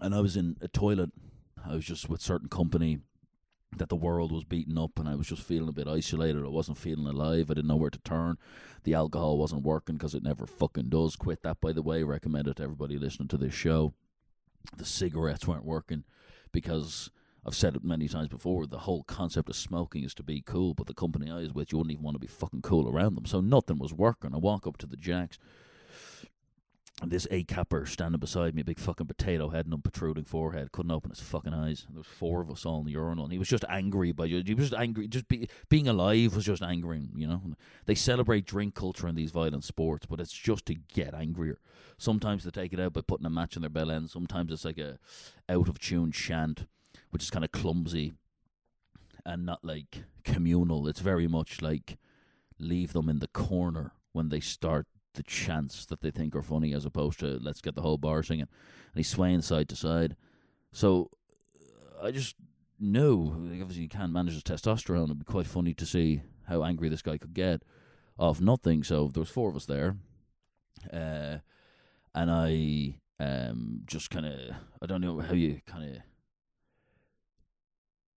And 0.00 0.14
I 0.14 0.20
was 0.20 0.36
in 0.36 0.56
a 0.60 0.68
toilet 0.68 1.10
I 1.68 1.74
was 1.74 1.84
just 1.84 2.08
with 2.08 2.20
certain 2.20 2.48
company 2.48 2.98
that 3.76 3.90
the 3.90 3.96
world 3.96 4.32
was 4.32 4.44
beaten 4.44 4.78
up 4.78 4.98
and 4.98 5.06
I 5.08 5.14
was 5.14 5.26
just 5.26 5.42
feeling 5.42 5.68
a 5.68 5.72
bit 5.72 5.86
isolated. 5.86 6.42
I 6.44 6.48
wasn't 6.48 6.78
feeling 6.78 7.06
alive. 7.06 7.50
I 7.50 7.54
didn't 7.54 7.66
know 7.66 7.76
where 7.76 7.90
to 7.90 7.98
turn. 7.98 8.38
The 8.84 8.94
alcohol 8.94 9.36
wasn't 9.36 9.64
working 9.64 9.96
because 9.96 10.14
it 10.14 10.22
never 10.22 10.46
fucking 10.46 10.88
does. 10.88 11.16
Quit 11.16 11.42
that, 11.42 11.60
by 11.60 11.72
the 11.72 11.82
way. 11.82 12.02
Recommend 12.02 12.48
it 12.48 12.56
to 12.56 12.62
everybody 12.62 12.98
listening 12.98 13.28
to 13.28 13.36
this 13.36 13.52
show. 13.52 13.92
The 14.76 14.86
cigarettes 14.86 15.46
weren't 15.46 15.66
working 15.66 16.04
because 16.52 17.10
I've 17.44 17.54
said 17.54 17.76
it 17.76 17.84
many 17.84 18.08
times 18.08 18.28
before. 18.28 18.66
The 18.66 18.78
whole 18.78 19.02
concept 19.02 19.50
of 19.50 19.56
smoking 19.56 20.04
is 20.04 20.14
to 20.14 20.22
be 20.22 20.40
cool, 20.40 20.72
but 20.72 20.86
the 20.86 20.94
company 20.94 21.30
I 21.30 21.40
was 21.40 21.52
with, 21.52 21.70
you 21.70 21.78
wouldn't 21.78 21.92
even 21.92 22.04
want 22.04 22.14
to 22.14 22.20
be 22.20 22.26
fucking 22.26 22.62
cool 22.62 22.88
around 22.88 23.14
them. 23.14 23.26
So 23.26 23.42
nothing 23.42 23.78
was 23.78 23.92
working. 23.92 24.34
I 24.34 24.38
walk 24.38 24.66
up 24.66 24.78
to 24.78 24.86
the 24.86 24.96
jacks 24.96 25.38
this 27.06 27.28
A 27.30 27.44
capper 27.44 27.86
standing 27.86 28.18
beside 28.18 28.54
me, 28.54 28.62
a 28.62 28.64
big 28.64 28.78
fucking 28.78 29.06
potato 29.06 29.50
head 29.50 29.66
and 29.66 29.74
a 29.74 29.78
protruding 29.78 30.24
forehead, 30.24 30.72
couldn't 30.72 30.90
open 30.90 31.10
his 31.10 31.20
fucking 31.20 31.54
eyes. 31.54 31.84
And 31.86 31.94
there 31.94 32.00
was 32.00 32.06
four 32.06 32.40
of 32.40 32.50
us 32.50 32.66
all 32.66 32.80
in 32.80 32.86
the 32.86 32.92
urinal, 32.92 33.24
and 33.24 33.32
he 33.32 33.38
was 33.38 33.48
just 33.48 33.64
angry 33.68 34.10
by. 34.10 34.26
He 34.26 34.34
was 34.54 34.70
just 34.70 34.74
angry. 34.74 35.06
Just 35.06 35.28
be, 35.28 35.48
being 35.68 35.86
alive 35.86 36.34
was 36.34 36.44
just 36.44 36.62
angering. 36.62 37.10
You 37.14 37.28
know, 37.28 37.42
they 37.86 37.94
celebrate 37.94 38.46
drink 38.46 38.74
culture 38.74 39.06
in 39.06 39.14
these 39.14 39.30
violent 39.30 39.64
sports, 39.64 40.06
but 40.06 40.20
it's 40.20 40.32
just 40.32 40.66
to 40.66 40.74
get 40.74 41.14
angrier. 41.14 41.60
Sometimes 41.98 42.44
they 42.44 42.50
take 42.50 42.72
it 42.72 42.80
out 42.80 42.94
by 42.94 43.00
putting 43.00 43.26
a 43.26 43.30
match 43.30 43.54
in 43.54 43.62
their 43.62 43.70
bell 43.70 43.92
end. 43.92 44.10
Sometimes 44.10 44.52
it's 44.52 44.64
like 44.64 44.78
a 44.78 44.98
out 45.48 45.68
of 45.68 45.78
tune 45.78 46.10
chant, 46.10 46.66
which 47.10 47.22
is 47.22 47.30
kind 47.30 47.44
of 47.44 47.52
clumsy 47.52 48.14
and 49.24 49.46
not 49.46 49.64
like 49.64 50.04
communal. 50.24 50.88
It's 50.88 51.00
very 51.00 51.28
much 51.28 51.62
like 51.62 51.96
leave 52.58 52.92
them 52.92 53.08
in 53.08 53.20
the 53.20 53.28
corner 53.28 53.92
when 54.12 54.30
they 54.30 54.40
start 54.40 54.86
the 55.18 55.22
chants 55.24 55.84
that 55.86 56.00
they 56.00 56.10
think 56.10 56.34
are 56.34 56.42
funny 56.42 56.72
as 56.72 56.86
opposed 56.86 57.20
to 57.20 57.38
let's 57.42 57.60
get 57.60 57.74
the 57.74 57.82
whole 57.82 57.98
bar 57.98 58.22
singing. 58.22 58.42
And 58.42 58.96
he's 58.96 59.08
swaying 59.08 59.42
side 59.42 59.68
to 59.68 59.76
side. 59.76 60.16
So 60.72 61.10
uh, 62.00 62.06
I 62.06 62.10
just 62.12 62.36
knew, 62.78 63.32
obviously, 63.60 63.82
you 63.82 63.88
can't 63.88 64.12
manage 64.12 64.34
his 64.34 64.42
testosterone. 64.44 65.06
It'd 65.06 65.18
be 65.18 65.24
quite 65.24 65.46
funny 65.46 65.74
to 65.74 65.84
see 65.84 66.22
how 66.46 66.62
angry 66.62 66.88
this 66.88 67.02
guy 67.02 67.18
could 67.18 67.34
get 67.34 67.62
off 68.18 68.40
nothing. 68.40 68.82
So 68.84 69.08
there 69.08 69.20
was 69.20 69.28
four 69.28 69.50
of 69.50 69.56
us 69.56 69.66
there. 69.66 69.96
Uh, 70.92 71.38
and 72.14 72.30
I 72.30 73.00
um, 73.20 73.82
just 73.86 74.10
kind 74.10 74.26
of, 74.26 74.54
I 74.80 74.86
don't 74.86 75.00
know 75.00 75.18
how 75.18 75.34
you 75.34 75.60
kind 75.66 75.96
of 75.96 76.02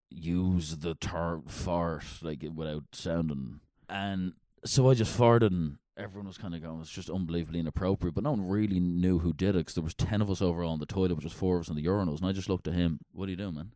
use 0.09 0.77
the 0.77 0.93
term 0.95 1.43
fart 1.47 2.03
like 2.21 2.45
without 2.53 2.83
sounding. 2.93 3.59
And 3.89 4.33
so 4.63 4.89
I 4.89 4.93
just 4.93 5.17
farted 5.17 5.47
and 5.47 5.77
everyone 6.01 6.27
was 6.27 6.37
kind 6.37 6.55
of 6.55 6.61
going, 6.61 6.81
it's 6.81 6.89
just 6.89 7.09
unbelievably 7.09 7.59
inappropriate. 7.59 8.15
But 8.15 8.23
no 8.23 8.31
one 8.31 8.47
really 8.47 8.79
knew 8.79 9.19
who 9.19 9.33
did 9.33 9.55
it 9.55 9.59
because 9.59 9.75
there 9.75 9.83
was 9.83 9.93
ten 9.93 10.21
of 10.21 10.29
us 10.29 10.41
overall 10.41 10.73
in 10.73 10.79
the 10.79 10.85
toilet, 10.85 11.15
which 11.15 11.23
was 11.23 11.33
four 11.33 11.55
of 11.55 11.61
us 11.61 11.69
in 11.69 11.75
the 11.75 11.85
urinals. 11.85 12.17
And 12.17 12.27
I 12.27 12.31
just 12.31 12.49
looked 12.49 12.67
at 12.67 12.73
him. 12.73 12.99
What 13.11 13.27
are 13.27 13.31
you 13.31 13.37
doing, 13.37 13.55
man? 13.55 13.71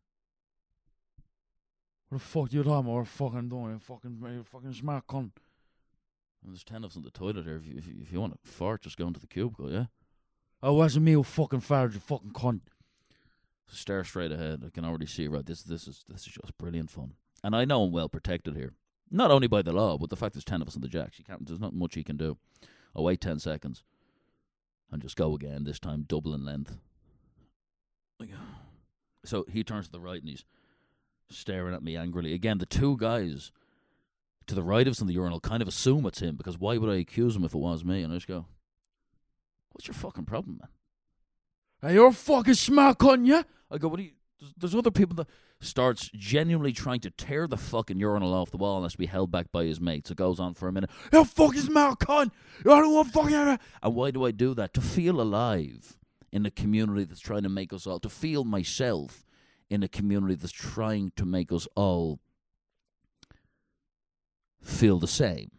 What 2.09 2.19
the 2.19 2.23
fuck 2.23 2.53
you 2.53 2.63
talking 2.63 2.89
about? 2.89 2.97
What 2.97 3.07
fucking 3.07 3.49
doing? 3.49 3.71
You 3.73 3.79
fucking, 3.79 4.19
you 4.21 4.43
fucking 4.43 4.73
smart 4.73 5.07
cunt. 5.07 5.31
And 6.43 6.53
there's 6.53 6.63
ten 6.63 6.83
of 6.83 6.91
us 6.91 6.95
in 6.95 7.01
the 7.01 7.09
toilet 7.09 7.45
here. 7.45 7.57
If 7.57 7.65
you, 7.65 7.75
if 7.77 7.88
you, 7.88 7.93
if 8.01 8.11
you 8.11 8.21
want 8.21 8.33
to 8.33 8.51
fart, 8.51 8.83
just 8.83 8.97
go 8.97 9.07
into 9.07 9.19
the 9.19 9.27
cubicle, 9.27 9.71
yeah? 9.71 9.85
Oh, 10.61 10.73
wasn't 10.73 11.05
me 11.05 11.13
who 11.13 11.23
fucking 11.23 11.61
farted, 11.61 11.93
you 11.95 11.99
fucking 11.99 12.31
cunt. 12.31 12.61
So 13.67 13.75
stare 13.75 14.03
straight 14.03 14.31
ahead. 14.31 14.63
I 14.65 14.69
can 14.69 14.85
already 14.85 15.07
see 15.07 15.27
right. 15.27 15.45
This 15.45 15.63
this 15.63 15.88
is 15.88 16.03
this 16.07 16.27
is 16.27 16.33
just 16.33 16.57
brilliant 16.57 16.91
fun. 16.91 17.13
And 17.43 17.55
I 17.55 17.65
know 17.65 17.83
I'm 17.83 17.91
well 17.91 18.09
protected 18.09 18.55
here. 18.55 18.73
Not 19.11 19.31
only 19.31 19.47
by 19.47 19.61
the 19.61 19.71
law, 19.71 19.97
but 19.97 20.09
the 20.09 20.15
fact 20.15 20.33
there's 20.33 20.43
ten 20.43 20.61
of 20.61 20.67
us 20.67 20.75
in 20.75 20.81
the 20.81 20.87
jacks. 20.87 21.19
You 21.19 21.25
can't. 21.25 21.45
There's 21.45 21.59
not 21.59 21.73
much 21.73 21.95
he 21.95 22.03
can 22.03 22.17
do. 22.17 22.37
I'll 22.95 23.03
wait 23.03 23.21
ten 23.21 23.39
seconds 23.39 23.83
and 24.91 25.01
just 25.01 25.15
go 25.15 25.35
again. 25.35 25.63
This 25.63 25.79
time 25.79 26.05
double 26.07 26.33
in 26.33 26.45
length. 26.45 26.77
So 29.23 29.43
he 29.49 29.63
turns 29.63 29.87
to 29.87 29.91
the 29.91 29.99
right 29.99 30.19
and 30.19 30.29
he's 30.29 30.45
staring 31.31 31.73
at 31.73 31.81
me 31.81 31.97
angrily. 31.97 32.35
Again, 32.35 32.59
the 32.59 32.67
two 32.67 32.95
guys 32.95 33.51
to 34.45 34.53
the 34.53 34.61
right 34.61 34.85
of 34.85 34.91
us 34.91 35.01
in 35.01 35.07
the 35.07 35.15
urinal 35.15 35.39
kind 35.39 35.63
of 35.63 35.67
assume 35.67 36.05
it's 36.05 36.19
him 36.21 36.35
because 36.35 36.59
why 36.59 36.77
would 36.77 36.91
I 36.91 36.97
accuse 36.97 37.35
him 37.35 37.43
if 37.43 37.55
it 37.55 37.57
was 37.57 37.83
me? 37.83 38.03
And 38.03 38.13
I 38.13 38.17
just 38.17 38.27
go, 38.27 38.45
"What's 39.71 39.87
your 39.87 39.95
fucking 39.95 40.25
problem, 40.25 40.59
man?" 40.61 40.69
Hey, 41.81 41.95
you're 41.95 42.10
a 42.10 42.13
fucking 42.13 42.53
smart 42.53 42.99
cunt, 42.99 43.25
yeah? 43.25 43.41
I 43.71 43.79
go, 43.79 43.87
"What 43.87 43.99
are 43.99 44.03
you?" 44.03 44.12
There's, 44.58 44.75
other 44.75 44.92
people 44.92 45.15
that 45.15 45.27
starts 45.62 46.10
genuinely 46.13 46.73
trying 46.73 47.00
to 47.02 47.10
tear 47.10 47.48
the 47.48 47.58
fucking 47.58 48.00
urinal 48.00 48.33
off 48.33 48.52
the 48.52 48.58
wall 48.58 48.77
and 48.77 48.86
has 48.86 48.94
to 48.94 48.98
be 48.98 49.06
held 49.06 49.31
back 49.31 49.52
by 49.52 49.63
his 49.63 49.79
mates. 49.79 50.12
It 50.12 50.17
goes 50.17 50.40
on 50.40 50.54
for 50.54 50.67
a 50.67 50.73
minute. 50.73 50.90
You 51.13 51.23
fucking 51.23 51.62
smart 51.62 52.00
cunt! 52.00 52.31
You 52.60 52.71
don't 52.71 52.94
want 52.94 53.12
fucking. 53.12 53.33
And 53.33 53.96
why 53.96 54.12
do 54.12 54.25
I 54.25 54.31
do 54.31 54.54
that? 54.56 54.73
To 54.73 54.81
feel 54.81 55.21
alive 55.21 55.98
in 56.31 56.46
a 56.46 56.52
community 56.52 57.06
that's 57.06 57.21
trying 57.21 57.44
to 57.44 57.50
make 57.50 57.71
us 57.71 57.88
all. 57.88 58.00
To 58.00 58.10
feel 58.10 58.44
myself 58.44 59.25
in 59.69 59.83
a 59.83 59.88
community 59.88 60.36
that's 60.36 60.52
trying 60.52 61.12
to 61.15 61.25
make 61.25 61.52
us 61.52 61.67
all 61.75 62.19
feel 64.62 65.00
the 65.00 65.08
same. 65.08 65.52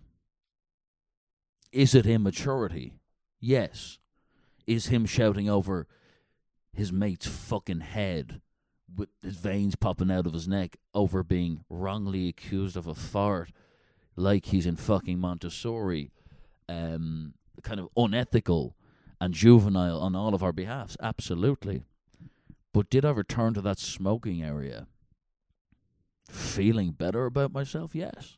Is 1.72 1.94
it 1.94 2.06
immaturity? 2.06 2.94
Yes. 3.40 3.98
Is 4.66 4.86
him 4.86 5.06
shouting 5.06 5.48
over 5.48 5.86
his 6.72 6.92
mate's 6.92 7.26
fucking 7.26 7.80
head 7.80 8.40
with 8.94 9.08
his 9.22 9.36
veins 9.36 9.76
popping 9.76 10.10
out 10.10 10.26
of 10.26 10.32
his 10.32 10.46
neck 10.46 10.76
over 10.94 11.22
being 11.22 11.64
wrongly 11.68 12.28
accused 12.28 12.76
of 12.76 12.86
a 12.86 12.94
fart, 12.94 13.50
like 14.14 14.46
he's 14.46 14.66
in 14.66 14.76
fucking 14.76 15.18
Montessori, 15.18 16.10
um, 16.68 17.34
kind 17.62 17.80
of 17.80 17.88
unethical 17.96 18.76
and 19.20 19.34
juvenile 19.34 20.00
on 20.00 20.14
all 20.14 20.34
of 20.34 20.42
our 20.42 20.52
behalfs. 20.52 20.96
Absolutely. 21.02 21.82
But 22.72 22.90
did 22.90 23.04
I 23.04 23.10
return 23.10 23.54
to 23.54 23.62
that 23.62 23.78
smoking 23.78 24.42
area 24.42 24.86
feeling 26.28 26.92
better 26.92 27.26
about 27.26 27.52
myself? 27.52 27.94
Yes. 27.94 28.36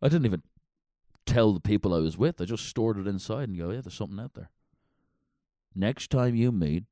I 0.00 0.08
didn't 0.08 0.26
even 0.26 0.42
tell 1.26 1.52
the 1.52 1.60
people 1.60 1.94
I 1.94 1.98
was 1.98 2.18
with. 2.18 2.40
I 2.40 2.44
just 2.44 2.66
stored 2.66 2.98
it 2.98 3.06
inside 3.06 3.48
and 3.48 3.58
go, 3.58 3.70
yeah, 3.70 3.80
there's 3.80 3.94
something 3.94 4.20
out 4.20 4.34
there. 4.34 4.50
Next 5.74 6.10
time 6.10 6.34
you 6.34 6.52
meet 6.52 6.84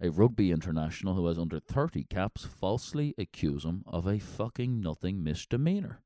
a 0.00 0.10
rugby 0.10 0.52
international 0.52 1.14
who 1.14 1.26
has 1.26 1.38
under 1.38 1.58
30 1.58 2.04
caps, 2.04 2.44
falsely 2.44 3.14
accuse 3.18 3.64
him 3.64 3.82
of 3.86 4.06
a 4.06 4.18
fucking 4.18 4.80
nothing 4.80 5.22
misdemeanor. 5.22 6.02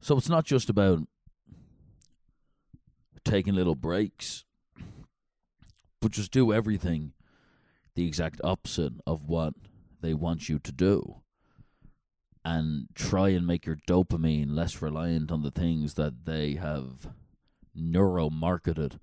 So 0.00 0.16
it's 0.16 0.28
not 0.28 0.44
just 0.44 0.68
about 0.68 1.00
taking 3.24 3.54
little 3.54 3.74
breaks, 3.74 4.44
but 6.00 6.12
just 6.12 6.30
do 6.30 6.52
everything 6.52 7.12
the 7.94 8.06
exact 8.06 8.40
opposite 8.44 8.92
of 9.06 9.28
what 9.28 9.54
they 10.00 10.12
want 10.14 10.48
you 10.48 10.58
to 10.58 10.72
do 10.72 11.22
and 12.44 12.88
try 12.94 13.30
and 13.30 13.46
make 13.46 13.64
your 13.64 13.78
dopamine 13.88 14.50
less 14.50 14.82
reliant 14.82 15.32
on 15.32 15.42
the 15.42 15.50
things 15.50 15.94
that 15.94 16.26
they 16.26 16.54
have 16.54 17.08
neuro 17.74 18.28
marketed 18.28 19.00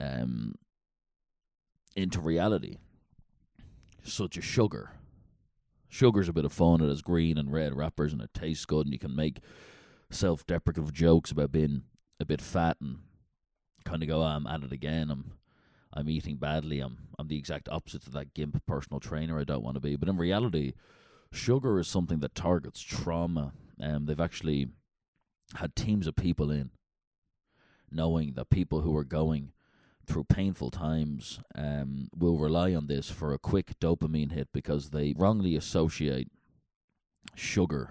um, 0.00 0.54
into 1.96 2.20
reality, 2.20 2.78
such 4.02 4.36
as 4.38 4.44
sugar. 4.44 4.92
Sugar's 5.88 6.28
a 6.28 6.32
bit 6.32 6.44
of 6.44 6.52
fun. 6.52 6.80
It 6.80 6.88
has 6.88 7.02
green 7.02 7.38
and 7.38 7.52
red 7.52 7.74
wrappers 7.74 8.12
and 8.12 8.20
it 8.20 8.34
tastes 8.34 8.66
good, 8.66 8.86
and 8.86 8.92
you 8.92 8.98
can 8.98 9.14
make 9.14 9.40
self 10.10 10.46
deprecative 10.46 10.92
jokes 10.92 11.30
about 11.30 11.52
being 11.52 11.82
a 12.20 12.24
bit 12.24 12.40
fat 12.40 12.76
and 12.80 12.98
kind 13.84 14.02
of 14.02 14.08
go, 14.08 14.22
oh, 14.22 14.26
I'm 14.26 14.46
at 14.46 14.62
it 14.62 14.72
again. 14.72 15.10
I'm 15.10 15.32
I'm 15.92 16.08
eating 16.08 16.36
badly. 16.36 16.80
I'm 16.80 16.98
I'm 17.18 17.28
the 17.28 17.38
exact 17.38 17.68
opposite 17.68 18.02
to 18.04 18.10
that 18.10 18.34
gimp 18.34 18.64
personal 18.66 19.00
trainer 19.00 19.38
I 19.38 19.44
don't 19.44 19.62
want 19.62 19.76
to 19.76 19.80
be. 19.80 19.96
But 19.96 20.08
in 20.08 20.16
reality, 20.16 20.72
sugar 21.32 21.78
is 21.78 21.88
something 21.88 22.20
that 22.20 22.34
targets 22.34 22.80
trauma. 22.80 23.52
Um, 23.80 24.06
they've 24.06 24.20
actually 24.20 24.68
had 25.54 25.76
teams 25.76 26.06
of 26.06 26.16
people 26.16 26.50
in, 26.50 26.70
knowing 27.90 28.32
that 28.34 28.50
people 28.50 28.80
who 28.80 28.96
are 28.96 29.04
going 29.04 29.52
through 30.06 30.24
painful 30.24 30.70
times 30.70 31.40
um, 31.54 32.08
will 32.16 32.38
rely 32.38 32.74
on 32.74 32.86
this 32.86 33.10
for 33.10 33.32
a 33.32 33.38
quick 33.38 33.78
dopamine 33.80 34.32
hit 34.32 34.48
because 34.52 34.90
they 34.90 35.14
wrongly 35.16 35.56
associate 35.56 36.28
sugar 37.34 37.90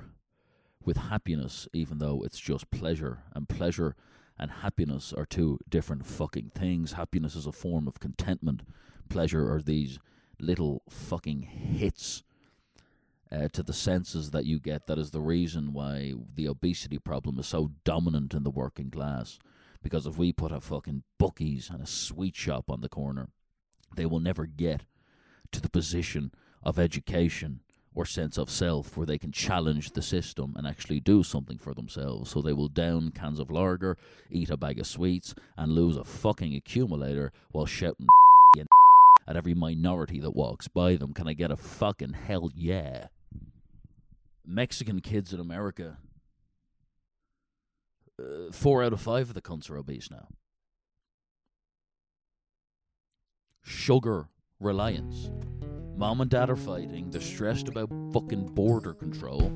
with 0.86 0.98
happiness, 0.98 1.68
even 1.74 2.00
though 2.00 2.24
it's 2.24 2.40
just 2.40 2.72
pleasure. 2.72 3.24
And 3.34 3.48
pleasure 3.48 3.96
and 4.38 4.52
happiness 4.52 5.14
are 5.14 5.26
two 5.26 5.60
different 5.70 6.06
fucking 6.06 6.52
things. 6.56 6.94
Happiness 6.94 7.36
is 7.36 7.46
a 7.46 7.52
form 7.52 7.88
of 7.88 8.00
contentment, 8.00 8.64
pleasure 9.10 9.52
are 9.52 9.62
these 9.62 10.00
little 10.40 10.84
fucking 10.90 11.44
hits. 11.44 12.24
Uh, 13.32 13.48
to 13.52 13.64
the 13.64 13.74
senses 13.74 14.30
that 14.30 14.46
you 14.46 14.60
get, 14.60 14.86
that 14.86 15.00
is 15.00 15.10
the 15.10 15.20
reason 15.20 15.74
why 15.74 16.14
the 16.36 16.48
obesity 16.48 17.00
problem 17.00 17.40
is 17.40 17.48
so 17.48 17.72
dominant 17.84 18.32
in 18.36 18.44
the 18.44 18.52
working 18.52 18.92
class 18.92 19.40
because 19.84 20.08
if 20.08 20.18
we 20.18 20.34
put 20.34 20.52
a 20.52 20.60
fucking 20.60 21.04
Buc-ee's 21.20 21.70
and 21.70 21.82
a 21.82 21.86
sweet 21.86 22.36
shop 22.36 22.70
on 22.70 22.82
the 22.82 22.90
corner, 22.90 23.28
they 23.96 24.06
will 24.06 24.20
never 24.20 24.46
get 24.46 24.84
to 25.52 25.62
the 25.62 25.70
position 25.70 26.32
of 26.64 26.80
education 26.80 27.60
or 27.94 28.06
sense 28.06 28.40
of 28.40 28.50
self 28.50 28.98
where 28.98 29.06
they 29.06 29.20
can 29.20 29.32
challenge 29.32 29.92
the 29.92 30.02
system 30.02 30.54
and 30.56 30.66
actually 30.66 31.00
do 31.00 31.22
something 31.22 31.60
for 31.60 31.76
themselves. 31.76 32.32
So 32.32 32.42
they 32.42 32.54
will 32.54 32.70
down 32.70 33.12
cans 33.12 33.40
of 33.40 33.52
lager, 33.52 33.98
eat 34.32 34.50
a 34.50 34.58
bag 34.58 34.80
of 34.80 34.88
sweets, 34.88 35.36
and 35.56 35.72
lose 35.72 35.98
a 35.98 36.04
fucking 36.04 36.56
accumulator 36.56 37.32
while 37.52 37.68
shouting 37.68 38.08
at 39.28 39.38
every 39.38 39.54
minority 39.54 40.20
that 40.20 40.36
walks 40.36 40.68
by 40.68 40.96
them. 40.96 41.14
Can 41.14 41.28
I 41.28 41.34
get 41.34 41.52
a 41.52 41.58
fucking 41.58 42.14
hell 42.14 42.52
yeah? 42.56 43.08
Mexican 44.46 45.00
kids 45.00 45.34
in 45.34 45.40
America 45.40 45.98
uh, 48.20 48.52
four 48.52 48.84
out 48.84 48.94
of 48.94 49.02
five 49.02 49.30
of 49.30 49.34
the 49.34 49.42
cunts 49.42 49.70
are 49.70 49.78
obese 49.78 50.10
now. 50.12 50.28
Sugar 53.62 54.30
reliance. 54.60 55.32
Mom 55.96 56.22
and 56.22 56.30
dad 56.30 56.50
are 56.50 56.56
fighting. 56.56 57.10
They're 57.12 57.22
stressed 57.22 57.68
about 57.68 57.90
fucking 58.12 58.48
border 58.54 58.94
control. 58.94 59.52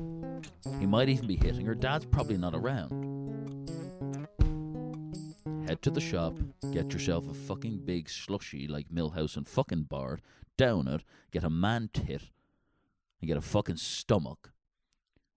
He 0.78 0.86
might 0.86 1.08
even 1.08 1.26
be 1.26 1.36
hitting 1.36 1.66
her. 1.66 1.74
Dad's 1.74 2.06
probably 2.06 2.36
not 2.36 2.54
around. 2.54 3.08
Head 5.66 5.82
to 5.82 5.90
the 5.90 6.00
shop, 6.00 6.38
get 6.72 6.92
yourself 6.92 7.28
a 7.28 7.34
fucking 7.34 7.84
big 7.84 8.08
slushy 8.08 8.66
like 8.66 8.88
Milhouse 8.88 9.36
and 9.36 9.46
fucking 9.46 9.82
Bart, 9.82 10.22
down 10.56 10.88
it, 10.88 11.02
get 11.30 11.44
a 11.44 11.50
man 11.50 11.90
tit, 11.92 12.30
and 13.20 13.28
get 13.28 13.36
a 13.36 13.42
fucking 13.42 13.76
stomach, 13.76 14.52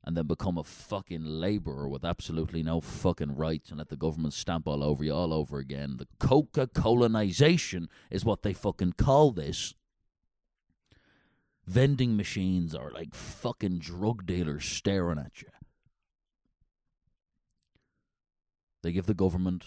and 0.04 0.18
then 0.18 0.26
become 0.26 0.58
a 0.58 0.64
fucking 0.64 1.24
labourer 1.24 1.88
with 1.88 2.04
absolutely 2.04 2.64
no 2.64 2.82
fucking 2.82 3.36
rights 3.36 3.70
and 3.70 3.78
let 3.78 3.90
the 3.90 3.96
government 3.96 4.34
stamp 4.34 4.68
all 4.68 4.84
over 4.84 5.04
you 5.04 5.14
all 5.14 5.34
over 5.34 5.60
again. 5.60 5.98
The 5.98 6.08
Coca 6.20 6.68
colonization 6.68 7.88
is 8.10 8.26
what 8.26 8.42
they 8.42 8.54
fucking 8.54 8.94
call 8.94 9.32
this. 9.32 9.76
Vending 11.68 12.18
machines 12.18 12.74
are 12.74 12.92
like 12.92 13.14
fucking 13.14 13.80
drug 13.80 14.26
dealers 14.26 14.66
staring 14.66 15.20
at 15.20 15.42
you. 15.42 15.50
They 18.82 18.92
give 18.92 19.06
the 19.06 19.14
government 19.14 19.66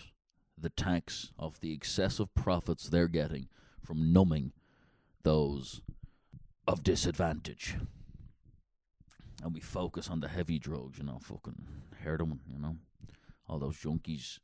the 0.58 0.70
tax 0.70 1.30
of 1.38 1.60
the 1.60 1.72
excessive 1.72 2.34
profits 2.34 2.88
they're 2.88 3.08
getting 3.08 3.48
from 3.80 4.12
numbing 4.12 4.52
those 5.22 5.80
of 6.66 6.82
disadvantage 6.82 7.76
and 9.44 9.52
we 9.52 9.60
focus 9.60 10.08
on 10.08 10.20
the 10.20 10.28
heavy 10.28 10.58
drugs, 10.58 10.96
you 10.98 11.04
know, 11.04 11.18
fucking 11.20 11.66
heroin, 12.02 12.40
you 12.50 12.58
know, 12.58 12.76
all 13.46 13.58
those 13.58 13.76
junkies. 13.76 14.38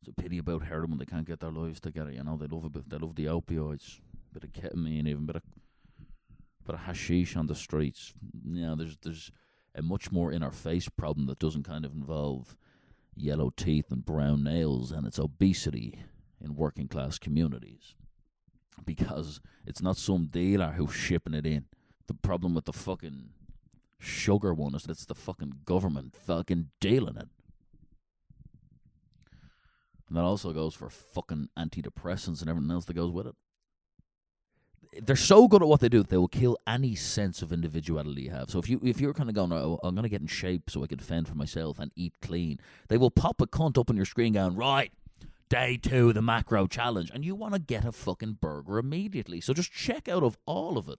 It's 0.00 0.08
a 0.08 0.12
pity 0.12 0.38
about 0.38 0.64
heroin; 0.64 0.96
they 0.96 1.04
can't 1.04 1.26
get 1.26 1.40
their 1.40 1.50
lives 1.50 1.78
together. 1.78 2.10
You 2.10 2.24
know, 2.24 2.38
they 2.38 2.46
love 2.46 2.64
a 2.64 2.70
bit, 2.70 2.88
they 2.88 2.96
love 2.96 3.14
the 3.14 3.26
opioids, 3.26 4.00
bit 4.32 4.44
of 4.44 4.52
ketamine, 4.52 5.06
even 5.06 5.26
bit 5.26 5.36
of 5.36 5.42
bit 6.64 6.74
of 6.74 6.80
hashish 6.80 7.36
on 7.36 7.46
the 7.46 7.54
streets. 7.54 8.14
You 8.44 8.62
know, 8.62 8.76
there's 8.76 8.96
there's 9.02 9.30
a 9.74 9.82
much 9.82 10.10
more 10.10 10.32
in 10.32 10.42
our 10.42 10.50
face 10.50 10.88
problem 10.88 11.26
that 11.26 11.38
doesn't 11.38 11.64
kind 11.64 11.84
of 11.84 11.92
involve 11.92 12.56
yellow 13.14 13.50
teeth 13.50 13.90
and 13.90 14.06
brown 14.06 14.42
nails, 14.42 14.90
and 14.90 15.06
it's 15.06 15.18
obesity 15.18 15.98
in 16.40 16.56
working 16.56 16.88
class 16.88 17.18
communities 17.18 17.94
because 18.86 19.40
it's 19.66 19.82
not 19.82 19.98
some 19.98 20.28
dealer 20.28 20.72
who's 20.76 20.94
shipping 20.94 21.34
it 21.34 21.44
in. 21.44 21.66
The 22.06 22.14
problem 22.14 22.54
with 22.54 22.66
the 22.66 22.72
fucking 22.72 23.30
sugar 23.98 24.52
one 24.54 24.74
is 24.74 24.82
that 24.82 24.92
it's 24.92 25.04
the 25.04 25.14
fucking 25.14 25.52
government 25.64 26.16
fucking 26.16 26.68
dealing 26.80 27.16
it. 27.16 27.28
And 30.08 30.16
that 30.16 30.22
also 30.22 30.52
goes 30.52 30.74
for 30.74 30.88
fucking 30.88 31.48
antidepressants 31.58 32.40
and 32.40 32.48
everything 32.48 32.70
else 32.70 32.84
that 32.84 32.94
goes 32.94 33.10
with 33.10 33.26
it. 33.26 33.34
They're 35.04 35.16
so 35.16 35.46
good 35.48 35.62
at 35.62 35.68
what 35.68 35.80
they 35.80 35.88
do 35.88 35.98
that 35.98 36.08
they 36.08 36.16
will 36.16 36.28
kill 36.28 36.56
any 36.66 36.94
sense 36.94 37.42
of 37.42 37.52
individuality 37.52 38.22
you 38.22 38.30
have. 38.30 38.50
So 38.50 38.58
if 38.58 38.68
you 38.68 38.80
if 38.82 39.00
you're 39.00 39.12
kind 39.12 39.28
of 39.28 39.34
going, 39.34 39.52
oh, 39.52 39.78
I'm 39.82 39.94
going 39.94 40.04
to 40.04 40.08
get 40.08 40.22
in 40.22 40.26
shape 40.26 40.70
so 40.70 40.82
I 40.82 40.86
can 40.86 41.00
fend 41.00 41.28
for 41.28 41.34
myself 41.34 41.78
and 41.78 41.90
eat 41.96 42.14
clean, 42.22 42.60
they 42.88 42.96
will 42.96 43.10
pop 43.10 43.40
a 43.40 43.46
cunt 43.46 43.76
up 43.78 43.90
on 43.90 43.96
your 43.96 44.06
screen 44.06 44.32
going, 44.32 44.54
right, 44.54 44.92
day 45.50 45.76
two, 45.76 46.12
the 46.12 46.22
macro 46.22 46.66
challenge, 46.66 47.10
and 47.12 47.24
you 47.24 47.34
want 47.34 47.52
to 47.52 47.60
get 47.60 47.84
a 47.84 47.92
fucking 47.92 48.38
burger 48.40 48.78
immediately. 48.78 49.40
So 49.40 49.52
just 49.52 49.72
check 49.72 50.08
out 50.08 50.22
of 50.22 50.38
all 50.46 50.78
of 50.78 50.88
it 50.88 50.98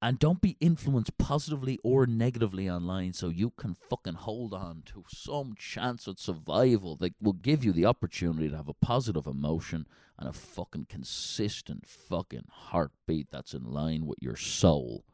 and 0.00 0.18
don't 0.18 0.40
be 0.40 0.56
influenced 0.60 1.18
positively 1.18 1.78
or 1.82 2.06
negatively 2.06 2.70
online 2.70 3.12
so 3.12 3.28
you 3.28 3.50
can 3.50 3.74
fucking 3.74 4.14
hold 4.14 4.54
on 4.54 4.82
to 4.86 5.04
some 5.08 5.54
chance 5.58 6.06
at 6.06 6.18
survival 6.18 6.96
that 6.96 7.14
will 7.20 7.32
give 7.32 7.64
you 7.64 7.72
the 7.72 7.84
opportunity 7.84 8.48
to 8.48 8.56
have 8.56 8.68
a 8.68 8.74
positive 8.74 9.26
emotion 9.26 9.86
and 10.18 10.28
a 10.28 10.32
fucking 10.32 10.86
consistent 10.88 11.86
fucking 11.86 12.44
heartbeat 12.50 13.28
that's 13.30 13.54
in 13.54 13.64
line 13.64 14.06
with 14.06 14.18
your 14.20 14.36
soul 14.36 15.04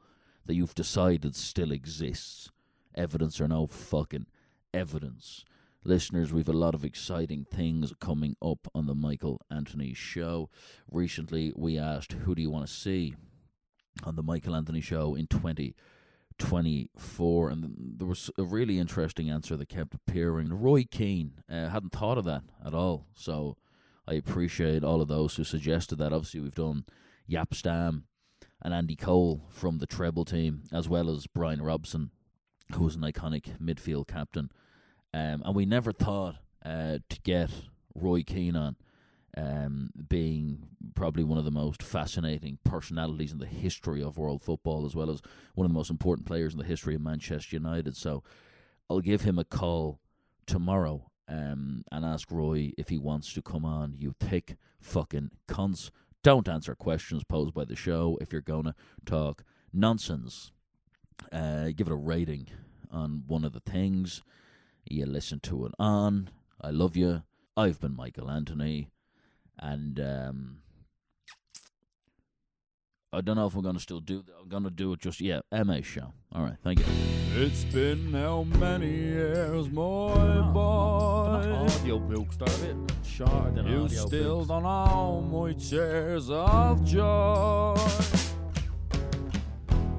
that 0.47 0.55
you've 0.55 0.74
decided 0.74 1.35
still 1.35 1.72
exists. 1.72 2.51
Evidence 2.95 3.41
or 3.41 3.49
no 3.49 3.66
fucking 3.66 4.26
evidence. 4.72 5.45
Listeners, 5.82 6.32
we've 6.32 6.49
a 6.49 6.53
lot 6.53 6.74
of 6.74 6.85
exciting 6.85 7.45
things 7.51 7.93
coming 8.01 8.37
up 8.43 8.68
on 8.74 8.87
the 8.87 8.95
Michael 8.95 9.41
Anthony 9.51 9.93
show. 9.93 10.49
Recently, 10.91 11.53
we 11.57 11.78
asked, 11.78 12.12
Who 12.12 12.35
do 12.35 12.41
you 12.41 12.51
want 12.51 12.66
to 12.66 12.72
see? 12.72 13.14
On 14.03 14.16
the 14.16 14.22
Michael 14.22 14.57
Anthony 14.57 14.80
Show 14.80 15.14
in 15.14 15.26
2024. 15.26 17.51
And 17.51 17.99
there 17.99 18.09
was 18.09 18.30
a 18.36 18.42
really 18.42 18.78
interesting 18.78 19.30
answer 19.30 19.57
that 19.57 19.68
kept 19.68 19.95
appearing. 19.95 20.53
Roy 20.53 20.84
Keane, 20.84 21.34
uh, 21.49 21.68
hadn't 21.68 21.92
thought 21.92 22.18
of 22.18 22.24
that 22.24 22.42
at 22.64 22.74
all. 22.74 23.07
So 23.14 23.57
I 24.07 24.14
appreciate 24.14 24.84
all 24.84 25.01
of 25.01 25.09
those 25.09 25.36
who 25.36 25.45
suggested 25.45 25.97
that. 25.97 26.12
Obviously, 26.12 26.40
we've 26.40 26.55
done 26.55 26.84
Jaap 27.30 27.55
Stam 27.55 28.05
and 28.61 28.74
Andy 28.74 28.97
Cole 28.97 29.47
from 29.51 29.78
the 29.78 29.86
treble 29.86 30.24
team, 30.24 30.64
as 30.72 30.88
well 30.88 31.11
as 31.11 31.26
Brian 31.26 31.62
Robson, 31.62 32.11
who 32.72 32.84
was 32.84 32.97
an 32.97 33.03
iconic 33.03 33.59
midfield 33.61 34.09
captain. 34.09 34.51
Um, 35.12 35.42
and 35.45 35.55
we 35.55 35.66
never 35.66 35.92
thought 35.92 36.36
uh, 36.64 36.99
to 37.09 37.20
get 37.22 37.51
Roy 37.95 38.22
Keane 38.22 38.57
on 38.57 38.76
um, 39.37 39.91
being 40.09 40.68
probably 40.95 41.24
one 41.24 41.39
of 41.39 41.45
the 41.45 41.51
most 41.51 41.82
fascinating 41.82 42.59
personalities 42.64 43.32
in 43.32 43.39
the 43.39 43.47
history 43.47 44.03
of 44.03 44.18
world 44.18 44.43
football, 44.43 44.87
as 44.87 44.95
well 44.95 45.11
as 45.11 45.20
one 45.55 45.64
of 45.64 45.70
the 45.70 45.78
most 45.78 45.91
important 45.91 46.26
players 46.26 46.53
in 46.53 46.59
the 46.59 46.64
history 46.64 46.95
of 46.95 47.01
Manchester 47.01 47.57
United. 47.57 47.97
So 47.97 48.22
I'll 48.89 49.01
give 49.01 49.22
him 49.22 49.39
a 49.39 49.45
call 49.45 50.01
tomorrow 50.47 51.11
um, 51.28 51.85
and 51.91 52.05
ask 52.05 52.30
Roy 52.30 52.72
if 52.76 52.89
he 52.89 52.99
wants 52.99 53.32
to 53.32 53.43
come 53.43 53.64
on. 53.64 53.95
You 53.97 54.14
thick 54.20 54.57
fucking 54.80 55.30
cunts. 55.49 55.91
Don't 56.22 56.49
answer 56.49 56.74
questions 56.74 57.24
posed 57.24 57.55
by 57.55 57.64
the 57.64 57.76
show 57.76 58.18
if 58.20 58.32
you're 58.32 58.41
going 58.41 58.64
to 58.64 58.74
talk 59.05 59.45
nonsense. 59.72 60.53
Uh, 61.32 61.70
give 61.74 61.87
it 61.87 61.93
a 61.93 61.97
rating 61.97 62.49
on 62.91 63.24
one 63.26 63.45
of 63.45 63.53
the 63.53 63.61
things. 63.61 64.22
You 64.89 65.07
listen 65.07 65.41
to 65.41 65.66
it 65.66 65.72
on. 65.78 66.30
I 66.61 66.70
love 66.70 66.97
you. 66.97 67.22
I've 67.57 67.80
been 67.80 67.97
Michael 67.97 68.30
Anthony. 68.30 68.89
And 69.59 69.98
um, 70.00 70.57
I 73.12 73.20
don't 73.20 73.36
know 73.36 73.46
if 73.46 73.55
we're 73.55 73.62
going 73.62 73.76
to 73.76 73.80
still 73.80 74.00
do 74.00 74.22
that. 74.22 74.32
I'm 74.42 74.48
going 74.48 74.64
to 74.64 74.70
do 74.70 74.92
it 74.92 75.00
just, 75.00 75.20
yeah, 75.20 75.40
MA 75.52 75.80
show. 75.82 76.12
All 76.32 76.42
right, 76.42 76.57
thank 76.62 76.80
you. 76.80 76.84
It's 77.36 77.64
been 77.64 78.12
how 78.12 78.42
many 78.44 78.90
years, 78.90 79.68
my 79.70 79.82
Oh, 79.82 80.50
boy? 80.52 81.50
audio 81.52 81.98
books, 81.98 82.36
they're 82.36 82.70
a 82.70 82.74
bit 82.74 82.92
shorter 83.05 83.50
than 83.52 83.66
You 83.66 83.84
audio 83.84 84.07
still 84.07 84.36
books. 84.44 84.48
don't 84.48 84.62
know 84.62 85.20
my 85.32 85.52
tears 85.55 86.30
of 86.30 86.84
joy. 86.84 87.76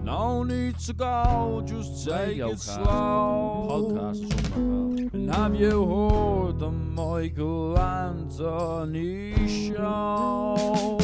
No 0.03 0.43
need 0.43 0.78
to 0.80 0.93
go, 0.93 1.64
just 1.66 2.06
take 2.06 2.28
Radio 2.28 2.49
it 2.49 2.51
cast. 2.51 2.76
slow. 2.76 3.68
Podcast, 3.70 5.05
have 5.32 5.55
you 5.55 5.86
heard 5.86 6.59
the 6.59 6.71
Michael 6.71 7.78
Anthony 7.78 9.34
show? 9.47 10.97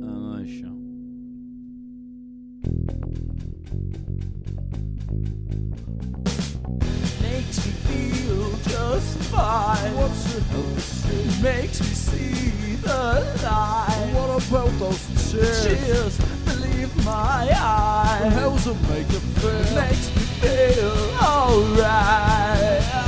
MA 0.00 0.44
show. 0.44 0.76
makes 7.22 7.66
me 7.66 7.72
feel 7.86 8.50
just 8.64 9.18
fine. 9.30 9.94
What's 9.96 10.36
it 10.36 10.42
help 10.44 11.42
Makes 11.42 11.80
me 11.80 11.86
see 11.86 12.55
alive. 12.86 14.14
What 14.14 14.48
about 14.48 14.78
those 14.78 15.30
cheers? 15.30 16.18
Believe 16.44 16.92
my 17.04 17.48
eyes. 17.52 18.32
How's 18.32 18.66
it 18.66 18.76
make 18.88 19.10
you 19.10 19.20
feel? 19.20 19.74
Makes 19.74 20.08
me 20.14 20.22
feel 20.40 20.92
alright. 21.22 23.05